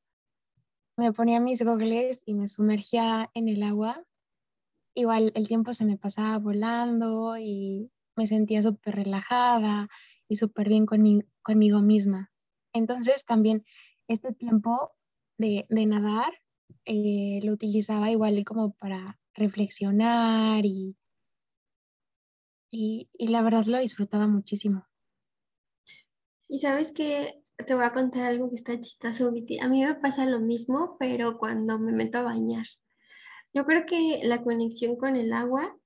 me 0.98 1.12
ponía 1.12 1.39
mis 1.39 1.62
gogles 1.63 2.21
y 2.26 2.34
me 2.34 2.48
sumergía 2.48 3.30
en 3.34 3.50
el 3.50 3.63
agua. 3.63 4.04
Igual 4.93 5.34
el 5.36 5.48
tiempo 5.48 5.74
se 5.74 5.86
me 5.86 5.98
pasaba 5.98 6.38
volando 6.39 7.38
y 7.38 7.91
me 8.15 8.28
sentía 8.28 8.62
súper 8.62 8.95
relajada 8.95 9.89
y 10.30 10.38
súper 10.38 10.69
bien 10.69 10.86
conmigo 10.86 11.82
misma. 11.82 12.32
Entonces 12.76 13.26
también 13.26 13.66
este 14.08 14.34
tiempo 14.34 14.92
de, 15.38 15.66
nadar 15.70 16.34
eh, 16.84 17.40
lo 17.44 17.54
utilizaba 17.54 18.12
igual 18.12 18.44
como 18.44 18.74
para 18.74 19.18
reflexionar 19.34 20.66
y, 20.66 20.96
y, 22.72 23.10
la 23.18 23.42
verdad 23.42 23.66
lo 23.66 23.80
disfrutaba 23.80 24.28
muchísimo. 24.28 24.86
Y 26.48 26.60
sabes 26.60 26.92
que 26.92 27.42
te 27.66 27.74
voy 27.74 27.86
a 27.86 27.94
contar 27.94 28.24
algo 28.24 28.50
que 28.50 28.56
está 28.56 28.80
chistoso, 28.80 29.30
A 29.30 29.68
mí 29.70 29.84
me 29.84 29.96
pasa 29.96 30.26
lo 30.26 30.40
mismo, 30.40 30.98
pero 31.00 31.38
cuando 31.38 31.80
me 31.80 31.94
meto 31.94 32.18
a 32.18 32.24
bañar. 32.24 32.66
Yo 33.54 33.66
creo 33.66 33.86
que 33.86 34.20
la 34.24 34.44
conexión 34.44 34.98
con 34.98 35.16
el 35.16 35.32
agua, 35.32 35.78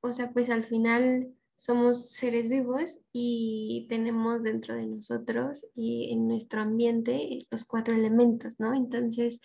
o 0.00 0.10
sea, 0.10 0.32
pues 0.32 0.50
al 0.50 0.64
final 0.64 1.32
somos 1.64 2.10
seres 2.10 2.46
vivos 2.50 2.98
y 3.10 3.86
tenemos 3.88 4.42
dentro 4.42 4.74
de 4.74 4.84
nosotros 4.86 5.66
y 5.74 6.12
en 6.12 6.28
nuestro 6.28 6.60
ambiente 6.60 7.46
los 7.50 7.64
cuatro 7.64 7.94
elementos, 7.94 8.60
¿no? 8.60 8.74
Entonces, 8.74 9.40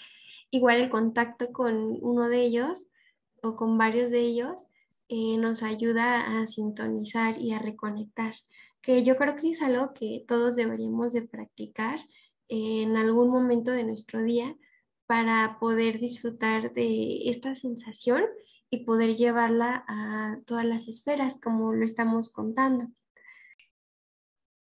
igual 0.52 0.82
el 0.82 0.90
contacto 0.90 1.54
con 1.54 1.98
uno 2.02 2.28
de 2.28 2.42
ellos 2.42 2.88
o 3.42 3.56
con 3.56 3.78
varios 3.78 4.12
de 4.12 4.20
ellos 4.20 4.58
eh, 5.08 5.38
nos 5.38 5.64
ayuda 5.64 6.42
a 6.42 6.46
sintonizar 6.46 7.40
y 7.40 7.54
a 7.54 7.60
reconectar, 7.60 8.34
que 8.82 9.06
yo 9.06 9.16
creo 9.16 9.38
que 9.38 9.52
es 9.52 9.62
algo 9.62 9.94
que 9.94 10.26
todos 10.28 10.58
deberíamos 10.58 11.14
de 11.14 11.22
practicar 11.22 12.02
en 12.50 12.98
algún 12.98 13.30
momento 13.30 13.72
de 13.72 13.86
nuestro 13.86 14.22
día 14.22 14.58
para 15.06 15.58
poder 15.58 16.02
disfrutar 16.02 16.74
de 16.74 17.30
esta 17.30 17.56
sensación 17.56 18.26
y 18.70 18.86
poder 18.86 19.16
llevarla 19.16 19.84
a 19.88 20.40
todas 20.46 20.66
las 20.66 20.88
esferas 20.88 21.40
como 21.42 21.74
lo 21.74 21.84
estamos 21.84 22.30
contando. 22.30 22.88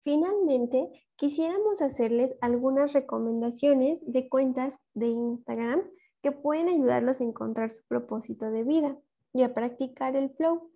Finalmente, 0.04 0.90
quisiéramos 1.16 1.82
hacerles 1.82 2.36
algunas 2.42 2.94
recomendaciones 2.94 4.04
de 4.06 4.28
cuentas 4.28 4.80
de 4.94 5.08
Instagram 5.08 5.84
que 6.22 6.32
pueden 6.32 6.68
ayudarlos 6.68 7.22
a 7.22 7.24
encontrar 7.24 7.70
su 7.70 7.86
propósito 7.88 8.50
de 8.50 8.64
vida 8.64 8.98
y 9.34 9.44
a 9.44 9.54
practicar 9.54 10.16
el 10.16 10.30
flow, 10.32 10.72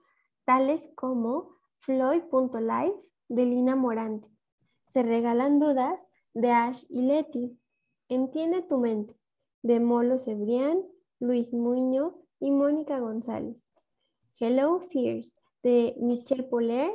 tales 0.45 0.89
como 0.95 1.57
floyd.life 1.79 2.95
de 3.29 3.45
Lina 3.45 3.75
Morante. 3.75 4.29
Se 4.87 5.03
regalan 5.03 5.59
dudas 5.59 6.07
de 6.33 6.51
Ash 6.51 6.85
y 6.89 7.01
Leti. 7.01 7.59
Entiende 8.09 8.61
tu 8.61 8.77
mente 8.77 9.15
de 9.61 9.79
Molo 9.79 10.17
Cebrián, 10.17 10.83
Luis 11.19 11.51
Muño 11.53 12.15
y 12.39 12.51
Mónica 12.51 12.99
González. 12.99 13.65
Hello 14.39 14.79
Fears 14.79 15.35
de 15.63 15.95
Michelle 15.99 16.43
Poler 16.43 16.91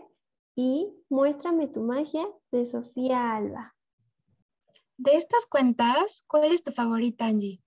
y 0.54 0.94
Muéstrame 1.08 1.68
tu 1.68 1.80
magia 1.80 2.26
de 2.50 2.64
Sofía 2.66 3.34
Alba. 3.34 3.74
De 4.98 5.16
estas 5.16 5.46
cuentas, 5.46 6.24
¿cuál 6.28 6.52
es 6.52 6.62
tu 6.62 6.72
favorita, 6.72 7.26
Angie? 7.26 7.60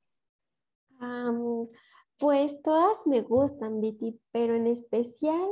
pues 2.18 2.62
todas 2.62 3.06
me 3.06 3.22
gustan, 3.22 3.82
Betty, 3.82 4.20
pero 4.32 4.56
en 4.56 4.68
especial 4.68 5.50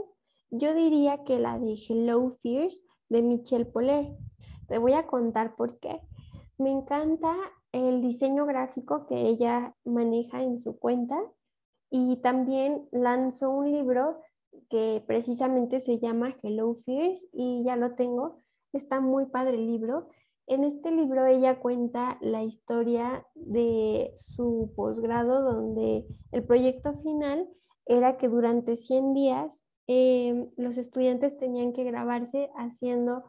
yo 0.49 0.73
diría 0.73 1.23
que 1.25 1.37
la 1.37 1.59
de 1.59 1.73
Hello 1.73 2.37
Fears 2.41 2.83
de 3.09 3.21
Michelle 3.21 3.65
Poler. 3.65 4.15
Te 4.67 4.77
voy 4.77 4.93
a 4.93 5.05
contar 5.05 5.55
por 5.55 5.79
qué. 5.79 5.99
Me 6.57 6.71
encanta 6.71 7.35
el 7.73 8.01
diseño 8.01 8.45
gráfico 8.45 9.05
que 9.07 9.27
ella 9.27 9.75
maneja 9.83 10.41
en 10.41 10.59
su 10.59 10.79
cuenta 10.79 11.19
y 11.95 12.15
también 12.17 12.89
lanzó 12.91 13.51
un 13.51 13.71
libro 13.71 14.19
que 14.67 15.03
precisamente 15.05 15.79
se 15.79 15.99
llama 15.99 16.35
Hello 16.41 16.73
Fears 16.85 17.27
y 17.31 17.63
ya 17.63 17.75
lo 17.75 17.93
tengo. 17.93 18.39
Está 18.73 18.99
muy 18.99 19.27
padre 19.27 19.57
el 19.57 19.67
libro. 19.67 20.09
En 20.47 20.63
este 20.63 20.89
libro 20.89 21.23
ella 21.27 21.59
cuenta 21.59 22.17
la 22.19 22.41
historia 22.41 23.27
de 23.35 24.11
su 24.17 24.73
posgrado 24.75 25.43
donde 25.43 26.07
el 26.31 26.43
proyecto 26.43 26.97
final 27.03 27.47
era 27.85 28.17
que 28.17 28.27
durante 28.27 28.75
100 28.75 29.13
días 29.13 29.63
em, 29.85 30.49
los 30.57 30.79
estudiantes 30.79 31.37
tenían 31.37 31.73
que 31.73 31.83
grabarse 31.83 32.49
haciendo 32.55 33.23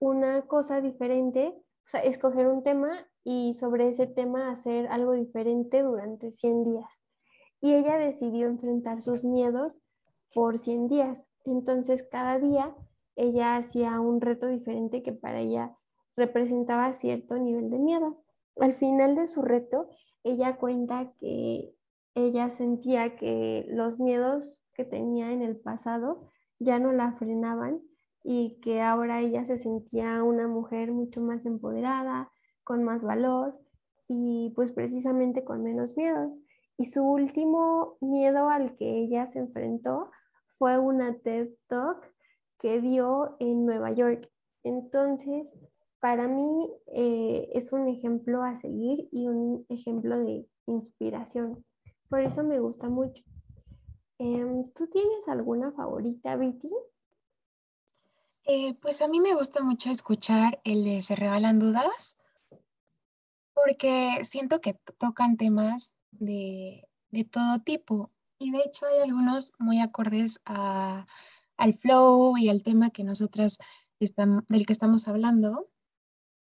una 0.00 0.42
cosa 0.42 0.82
diferente, 0.82 1.54
o 1.56 1.88
sea, 1.88 2.00
escoger 2.00 2.46
un 2.46 2.62
tema 2.62 3.08
y 3.24 3.54
sobre 3.54 3.88
ese 3.88 4.06
tema 4.06 4.50
hacer 4.50 4.86
algo 4.88 5.12
diferente 5.12 5.82
durante 5.82 6.30
100 6.30 6.62
días 6.62 7.05
y 7.60 7.74
ella 7.74 7.96
decidió 7.96 8.46
enfrentar 8.46 9.00
sus 9.02 9.24
miedos 9.24 9.78
por 10.34 10.58
100 10.58 10.88
días. 10.88 11.30
Entonces, 11.44 12.06
cada 12.10 12.38
día 12.38 12.74
ella 13.16 13.56
hacía 13.56 13.98
un 14.00 14.20
reto 14.20 14.46
diferente 14.46 15.02
que 15.02 15.12
para 15.12 15.40
ella 15.40 15.76
representaba 16.16 16.92
cierto 16.92 17.36
nivel 17.38 17.70
de 17.70 17.78
miedo. 17.78 18.22
Al 18.56 18.74
final 18.74 19.16
de 19.16 19.26
su 19.26 19.42
reto, 19.42 19.88
ella 20.22 20.56
cuenta 20.56 21.12
que 21.18 21.74
ella 22.14 22.50
sentía 22.50 23.16
que 23.16 23.66
los 23.68 23.98
miedos 23.98 24.64
que 24.74 24.84
tenía 24.84 25.32
en 25.32 25.42
el 25.42 25.56
pasado 25.56 26.30
ya 26.58 26.78
no 26.78 26.92
la 26.92 27.12
frenaban 27.12 27.82
y 28.24 28.58
que 28.60 28.80
ahora 28.82 29.20
ella 29.20 29.44
se 29.44 29.58
sentía 29.58 30.22
una 30.22 30.48
mujer 30.48 30.92
mucho 30.92 31.20
más 31.20 31.46
empoderada, 31.46 32.32
con 32.64 32.82
más 32.82 33.04
valor 33.04 33.58
y 34.08 34.52
pues 34.56 34.72
precisamente 34.72 35.44
con 35.44 35.62
menos 35.62 35.96
miedos. 35.96 36.40
Y 36.78 36.86
su 36.86 37.02
último 37.02 37.96
miedo 38.00 38.48
al 38.48 38.76
que 38.76 38.98
ella 38.98 39.26
se 39.26 39.38
enfrentó 39.38 40.10
fue 40.58 40.78
una 40.78 41.14
TED 41.18 41.50
Talk 41.68 42.12
que 42.58 42.80
dio 42.80 43.36
en 43.40 43.64
Nueva 43.64 43.92
York. 43.92 44.30
Entonces, 44.62 45.54
para 46.00 46.28
mí 46.28 46.70
eh, 46.94 47.48
es 47.54 47.72
un 47.72 47.88
ejemplo 47.88 48.42
a 48.42 48.56
seguir 48.56 49.08
y 49.10 49.28
un 49.28 49.64
ejemplo 49.68 50.18
de 50.18 50.46
inspiración. 50.66 51.64
Por 52.08 52.20
eso 52.20 52.42
me 52.44 52.60
gusta 52.60 52.88
mucho. 52.88 53.22
Em, 54.18 54.70
¿Tú 54.72 54.86
tienes 54.88 55.28
alguna 55.28 55.72
favorita, 55.72 56.36
Viti? 56.36 56.70
Eh, 58.44 58.74
pues 58.80 59.02
a 59.02 59.08
mí 59.08 59.20
me 59.20 59.34
gusta 59.34 59.62
mucho 59.62 59.90
escuchar 59.90 60.60
el 60.64 60.84
de 60.84 61.00
Se 61.02 61.16
Regalan 61.16 61.58
Dudas, 61.58 62.16
porque 63.54 64.20
siento 64.22 64.60
que 64.60 64.74
tocan 64.98 65.36
temas 65.36 65.95
de, 66.18 66.88
todo 67.30 67.60
tipo. 67.60 68.10
Y 68.38 68.50
de 68.50 68.58
hecho 68.58 68.86
hay 68.86 69.00
algunos 69.00 69.52
muy 69.58 69.80
acordes 69.80 70.40
a, 70.44 71.06
al 71.56 71.74
flow 71.74 72.36
y 72.36 72.48
al 72.48 72.62
tema 72.62 72.90
que 72.90 73.04
nosotras 73.04 73.58
estamos, 74.00 74.44
del 74.48 74.66
que 74.66 74.72
estamos 74.72 75.08
hablando. 75.08 75.70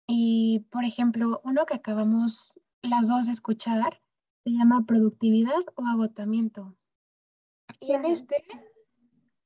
Y, 0.08 0.66
por 0.70 0.86
ejemplo, 0.86 1.42
uno 1.44 1.66
que 1.66 1.76
acabamos 1.76 2.60
las 2.82 3.08
dos 3.08 3.28
de 3.28 3.32
escuchar 3.32 4.02
se 4.44 4.52
llama 4.52 4.86
productividad 4.86 5.62
o 5.76 5.86
agotamiento. 5.86 6.76
Y 7.80 7.94
en 7.94 8.06
este, 8.06 8.44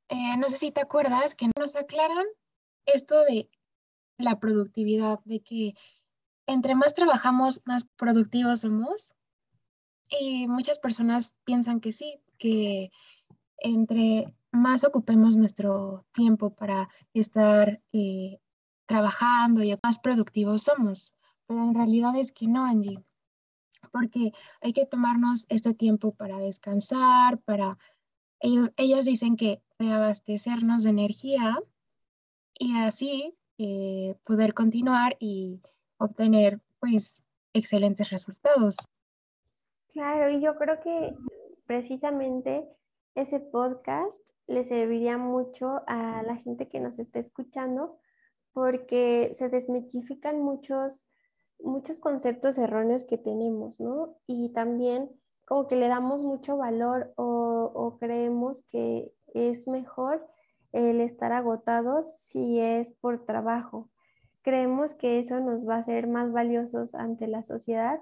eh, 0.10 0.38
no 0.38 0.50
sé 0.50 0.58
si 0.58 0.72
te 0.72 0.82
acuerdas 0.82 1.36
que 1.36 1.50
nos 1.58 1.76
aclaran 1.76 2.26
esto 2.86 3.24
de 3.26 3.50
la 4.18 4.40
productividad, 4.40 5.20
de 5.26 5.42
que 5.42 5.76
entre 6.48 6.76
más 6.76 6.94
trabajamos, 6.94 7.62
más 7.66 7.86
productivos 7.98 8.62
somos 8.62 9.14
y 10.10 10.48
muchas 10.48 10.80
personas 10.80 11.36
piensan 11.44 11.80
que 11.80 11.92
sí, 11.92 12.20
que 12.38 12.92
entre 13.60 14.34
más 14.52 14.84
ocupemos 14.84 15.38
nuestro 15.38 16.06
tiempo 16.14 16.54
para 16.54 16.90
estar 17.14 17.82
eh, 17.92 18.40
trabajando 18.86 19.64
y 19.64 19.78
más 19.84 20.00
productivos 20.00 20.64
somos. 20.64 21.14
Pero 21.48 21.64
en 21.64 21.74
realidad 21.74 22.16
es 22.16 22.32
que 22.32 22.48
no, 22.48 22.66
Angie, 22.66 23.04
porque 23.92 24.32
hay 24.62 24.74
que 24.74 24.86
tomarnos 24.86 25.46
este 25.50 25.74
tiempo 25.74 26.14
para 26.14 26.38
descansar, 26.40 27.40
para... 27.40 27.78
Ellos, 28.40 28.72
ellas 28.78 29.06
dicen 29.06 29.36
que 29.36 29.64
reabastecernos 29.80 30.84
de 30.84 30.92
energía 30.92 31.58
y 32.60 32.78
así 32.78 33.34
eh, 33.58 34.16
poder 34.24 34.54
continuar 34.54 35.18
y 35.20 35.60
obtener 35.98 36.62
pues 36.80 37.24
excelentes 37.54 38.12
resultados. 38.12 38.76
Claro, 39.92 40.30
y 40.30 40.42
yo 40.42 40.56
creo 40.58 40.80
que 40.82 41.16
precisamente 41.66 42.68
ese 43.16 43.40
podcast 43.40 44.22
le 44.46 44.64
serviría 44.64 45.18
mucho 45.18 45.82
a 45.88 46.24
la 46.24 46.36
gente 46.36 46.68
que 46.68 46.80
nos 46.80 47.00
está 47.00 47.20
escuchando 47.20 48.00
porque 48.54 49.30
se 49.34 49.50
desmitifican 49.50 50.42
muchos, 50.42 51.06
muchos 51.60 52.00
conceptos 52.00 52.58
erróneos 52.58 53.06
que 53.06 53.18
tenemos, 53.18 53.80
¿no? 53.80 54.18
Y 54.26 54.50
también 54.54 55.10
como 55.46 55.68
que 55.68 55.76
le 55.76 55.88
damos 55.88 56.24
mucho 56.24 56.58
valor 56.58 57.14
o, 57.16 57.72
o 57.74 57.98
creemos 57.98 58.64
que 58.64 59.14
es 59.34 59.68
mejor 59.68 60.28
el 60.74 61.00
estar 61.02 61.32
agotados 61.32 62.18
si 62.20 62.60
es 62.60 62.92
por 62.92 63.26
trabajo. 63.26 63.90
Creemos 64.42 64.96
que 64.96 65.20
eso 65.20 65.40
nos 65.40 65.68
va 65.68 65.76
a 65.76 65.80
hacer 65.80 66.08
más 66.08 66.32
valiosos 66.32 66.94
ante 66.94 67.28
la 67.28 67.44
sociedad 67.44 68.00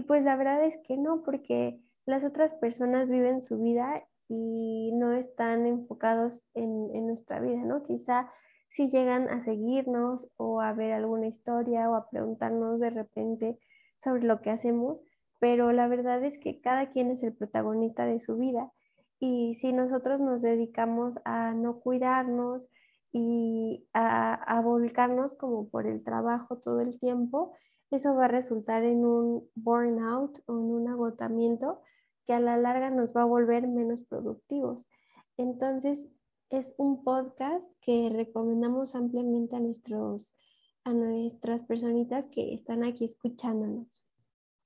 y 0.00 0.02
pues 0.02 0.24
la 0.24 0.34
verdad 0.34 0.64
es 0.64 0.78
que 0.78 0.96
no, 0.96 1.22
porque 1.22 1.78
las 2.06 2.24
otras 2.24 2.54
personas 2.54 3.10
viven 3.10 3.42
su 3.42 3.58
vida 3.58 4.02
y 4.28 4.92
no 4.94 5.12
están 5.12 5.66
enfocados 5.66 6.46
en, 6.54 7.06
nuestra 7.06 7.38
vida, 7.38 7.58
¿no? 7.66 7.82
Quizá 7.82 8.32
si 8.70 8.88
llegan 8.88 9.28
a 9.28 9.42
seguirnos 9.42 10.30
o 10.38 10.62
a 10.62 10.72
ver 10.72 10.94
alguna 10.94 11.26
historia 11.26 11.90
o 11.90 11.96
a 11.96 12.08
preguntarnos 12.08 12.80
de 12.80 12.88
repente 12.88 13.58
sobre 13.98 14.22
lo 14.22 14.40
que 14.40 14.48
hacemos, 14.48 15.00
pero 15.38 15.70
la 15.70 15.86
verdad 15.86 16.24
es 16.24 16.38
que 16.38 16.62
cada 16.62 16.88
quien 16.88 17.10
es 17.10 17.22
el 17.22 17.34
protagonista 17.34 18.06
de 18.06 18.20
su 18.20 18.38
vida 18.38 18.72
Y 19.18 19.54
si 19.56 19.74
nosotros 19.74 20.18
nos 20.18 20.40
dedicamos 20.40 21.18
a 21.26 21.52
no 21.52 21.80
cuidarnos 21.80 22.70
y 23.12 23.86
a, 23.92 24.32
a 24.32 24.62
volcarnos 24.62 25.34
como 25.34 25.68
por 25.68 25.86
el 25.86 26.02
trabajo 26.02 26.56
todo 26.56 26.80
el 26.80 26.98
tiempo, 26.98 27.52
eso 27.90 28.14
va 28.14 28.26
a 28.26 28.28
resultar 28.28 28.84
en 28.84 29.04
un 29.04 29.48
burnout 29.54 30.38
o 30.46 30.52
en 30.52 30.70
un 30.70 30.88
agotamiento 30.88 31.82
que 32.24 32.32
a 32.32 32.40
la 32.40 32.56
larga 32.56 32.90
nos 32.90 33.14
va 33.16 33.22
a 33.22 33.26
volver 33.26 33.66
menos 33.66 34.02
productivos. 34.02 34.88
Entonces, 35.36 36.08
es 36.50 36.74
un 36.78 37.02
podcast 37.04 37.64
que 37.80 38.10
recomendamos 38.10 38.94
ampliamente 38.94 39.56
a, 39.56 39.60
nuestros, 39.60 40.32
a 40.84 40.92
nuestras 40.92 41.62
personitas 41.62 42.28
que 42.28 42.52
están 42.52 42.84
aquí 42.84 43.04
escuchándonos. 43.04 43.86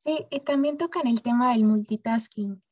Sí, 0.04 0.26
y 0.30 0.40
también 0.40 0.76
tocan 0.76 1.06
el 1.06 1.22
tema 1.22 1.52
del 1.52 1.64
multitasking. 1.64 2.62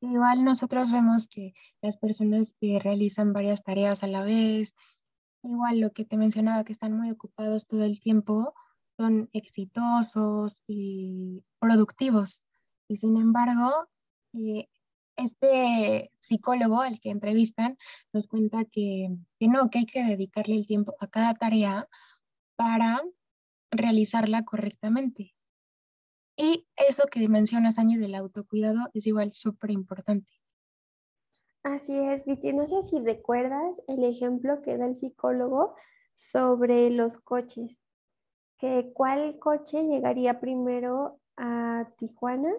Igual 0.00 0.44
nosotros 0.44 0.92
vemos 0.92 1.26
que 1.26 1.54
las 1.80 1.96
personas 1.96 2.54
que 2.60 2.78
realizan 2.78 3.32
varias 3.32 3.62
tareas 3.62 4.02
a 4.02 4.06
la 4.06 4.22
vez, 4.22 4.74
igual 5.42 5.80
lo 5.80 5.92
que 5.92 6.04
te 6.04 6.18
mencionaba, 6.18 6.64
que 6.64 6.72
están 6.72 6.92
muy 6.92 7.10
ocupados 7.10 7.66
todo 7.66 7.84
el 7.84 8.00
tiempo, 8.00 8.54
son 8.96 9.28
exitosos 9.32 10.62
y 10.66 11.44
productivos. 11.58 12.42
Y 12.88 12.96
sin 12.96 13.16
embargo, 13.16 13.88
eh, 14.34 14.68
este 15.16 16.12
psicólogo 16.18 16.80
al 16.80 17.00
que 17.00 17.10
entrevistan 17.10 17.78
nos 18.12 18.26
cuenta 18.26 18.64
que, 18.64 19.08
que, 19.38 19.48
no, 19.48 19.70
que 19.70 19.80
hay 19.80 19.86
que 19.86 20.04
dedicarle 20.04 20.56
el 20.56 20.66
tiempo 20.66 20.94
a 21.00 21.06
cada 21.06 21.34
tarea 21.34 21.88
para 22.56 23.02
realizarla 23.70 24.44
correctamente. 24.44 25.34
Y 26.36 26.66
eso 26.76 27.04
que 27.10 27.28
mencionas, 27.28 27.78
Añi, 27.78 27.96
del 27.96 28.14
autocuidado 28.14 28.90
es 28.92 29.06
igual 29.06 29.30
súper 29.30 29.70
importante. 29.70 30.32
Así 31.62 31.96
es, 31.98 32.24
Viti. 32.24 32.52
No 32.52 32.68
sé 32.68 32.82
si 32.82 33.00
recuerdas 33.00 33.82
el 33.88 34.04
ejemplo 34.04 34.60
que 34.62 34.76
da 34.76 34.86
el 34.86 34.94
psicólogo 34.94 35.74
sobre 36.14 36.90
los 36.90 37.18
coches, 37.18 37.82
que 38.58 38.92
cuál 38.94 39.38
coche 39.38 39.84
llegaría 39.84 40.40
primero 40.40 41.20
a 41.36 41.88
Tijuana 41.98 42.52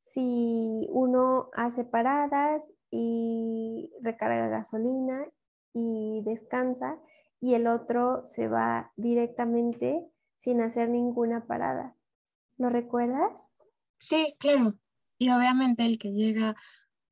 si 0.00 0.88
uno 0.90 1.48
hace 1.54 1.84
paradas 1.84 2.72
y 2.90 3.90
recarga 4.02 4.48
gasolina 4.48 5.26
y 5.72 6.22
descansa 6.24 6.98
y 7.40 7.54
el 7.54 7.66
otro 7.66 8.24
se 8.24 8.48
va 8.48 8.92
directamente 8.96 10.06
sin 10.36 10.60
hacer 10.60 10.88
ninguna 10.88 11.46
parada. 11.46 11.96
¿Lo 12.58 12.68
recuerdas? 12.68 13.50
Sí, 13.98 14.34
claro. 14.38 14.74
Y 15.18 15.30
obviamente 15.30 15.84
el 15.86 15.98
que 15.98 16.12
llega 16.12 16.56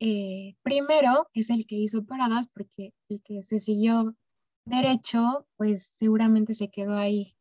eh, 0.01 0.57
primero 0.63 1.29
es 1.33 1.51
el 1.51 1.67
que 1.67 1.77
hizo 1.77 2.05
paradas 2.05 2.49
porque 2.49 2.93
el 3.09 3.23
que 3.23 3.43
se 3.43 3.59
siguió 3.59 4.15
derecho, 4.65 5.47
pues 5.57 5.95
seguramente 5.99 6.55
se 6.55 6.71
quedó 6.71 6.97
ahí 6.97 7.37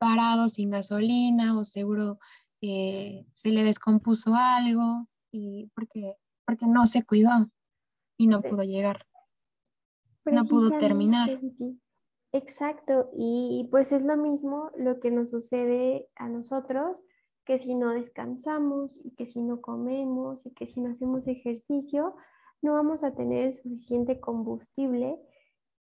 parado 0.00 0.48
sin 0.48 0.70
gasolina 0.70 1.58
o 1.58 1.64
seguro 1.64 2.18
eh, 2.62 3.26
se 3.32 3.50
le 3.50 3.62
descompuso 3.62 4.34
algo 4.34 5.06
y 5.30 5.70
porque, 5.74 6.16
porque 6.46 6.66
no 6.66 6.86
se 6.86 7.04
cuidó 7.04 7.30
y 8.16 8.26
no 8.26 8.40
pudo 8.40 8.62
llegar. 8.62 9.06
No 10.24 10.44
pudo 10.44 10.76
terminar. 10.78 11.38
Exacto, 12.32 13.10
y 13.14 13.68
pues 13.70 13.92
es 13.92 14.02
lo 14.02 14.16
mismo 14.16 14.70
lo 14.76 15.00
que 15.00 15.10
nos 15.10 15.30
sucede 15.30 16.08
a 16.14 16.28
nosotros, 16.28 17.02
que 17.44 17.58
si 17.58 17.74
no 17.74 17.90
descansamos 17.90 19.00
y 19.04 19.10
que 19.16 19.26
si 19.26 19.42
no 19.42 19.60
comemos 19.60 20.46
y 20.46 20.52
que 20.52 20.66
si 20.66 20.80
no 20.80 20.90
hacemos 20.90 21.26
ejercicio, 21.26 22.14
no 22.62 22.74
vamos 22.74 23.02
a 23.02 23.14
tener 23.14 23.52
suficiente 23.54 24.20
combustible, 24.20 25.18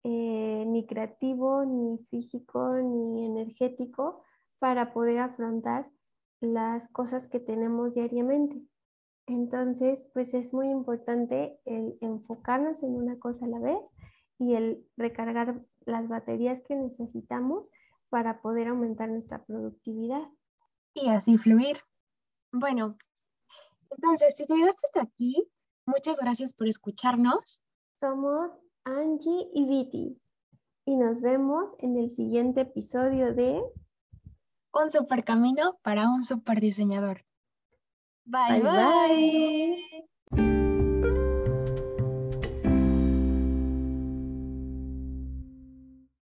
eh, 0.04 0.64
ni 0.66 0.86
creativo, 0.86 1.64
ni 1.64 1.98
físico, 2.10 2.74
ni 2.76 3.24
energético, 3.24 4.22
para 4.58 4.92
poder 4.92 5.18
afrontar 5.18 5.90
las 6.40 6.88
cosas 6.88 7.26
que 7.26 7.40
tenemos 7.40 7.94
diariamente. 7.94 8.62
Entonces, 9.26 10.08
pues 10.12 10.34
es 10.34 10.52
muy 10.52 10.68
importante 10.68 11.58
el 11.64 11.96
enfocarnos 12.02 12.82
en 12.82 12.94
una 12.94 13.18
cosa 13.18 13.46
a 13.46 13.48
la 13.48 13.58
vez 13.58 13.80
y 14.38 14.54
el 14.54 14.86
recargar 14.96 15.62
las 15.86 16.08
baterías 16.08 16.60
que 16.60 16.76
necesitamos 16.76 17.70
para 18.10 18.42
poder 18.42 18.68
aumentar 18.68 19.08
nuestra 19.08 19.44
productividad. 19.44 20.28
Y 20.92 21.08
así 21.08 21.38
fluir. 21.38 21.78
Bueno, 22.52 22.96
entonces, 23.90 24.34
si 24.36 24.44
llegaste 24.44 24.80
hasta 24.84 25.02
aquí, 25.02 25.50
muchas 25.86 26.18
gracias 26.20 26.52
por 26.52 26.68
escucharnos. 26.68 27.62
Somos 28.00 28.50
Angie 28.84 29.48
y 29.54 29.64
Viti 29.64 30.20
y 30.84 30.96
nos 30.96 31.22
vemos 31.22 31.74
en 31.78 31.96
el 31.96 32.10
siguiente 32.10 32.62
episodio 32.62 33.34
de 33.34 33.62
un 34.72 34.90
super 34.90 35.24
camino 35.24 35.78
para 35.82 36.08
un 36.08 36.22
super 36.22 36.60
diseñador. 36.60 37.24
bye. 38.26 38.60
bye. 38.60 39.93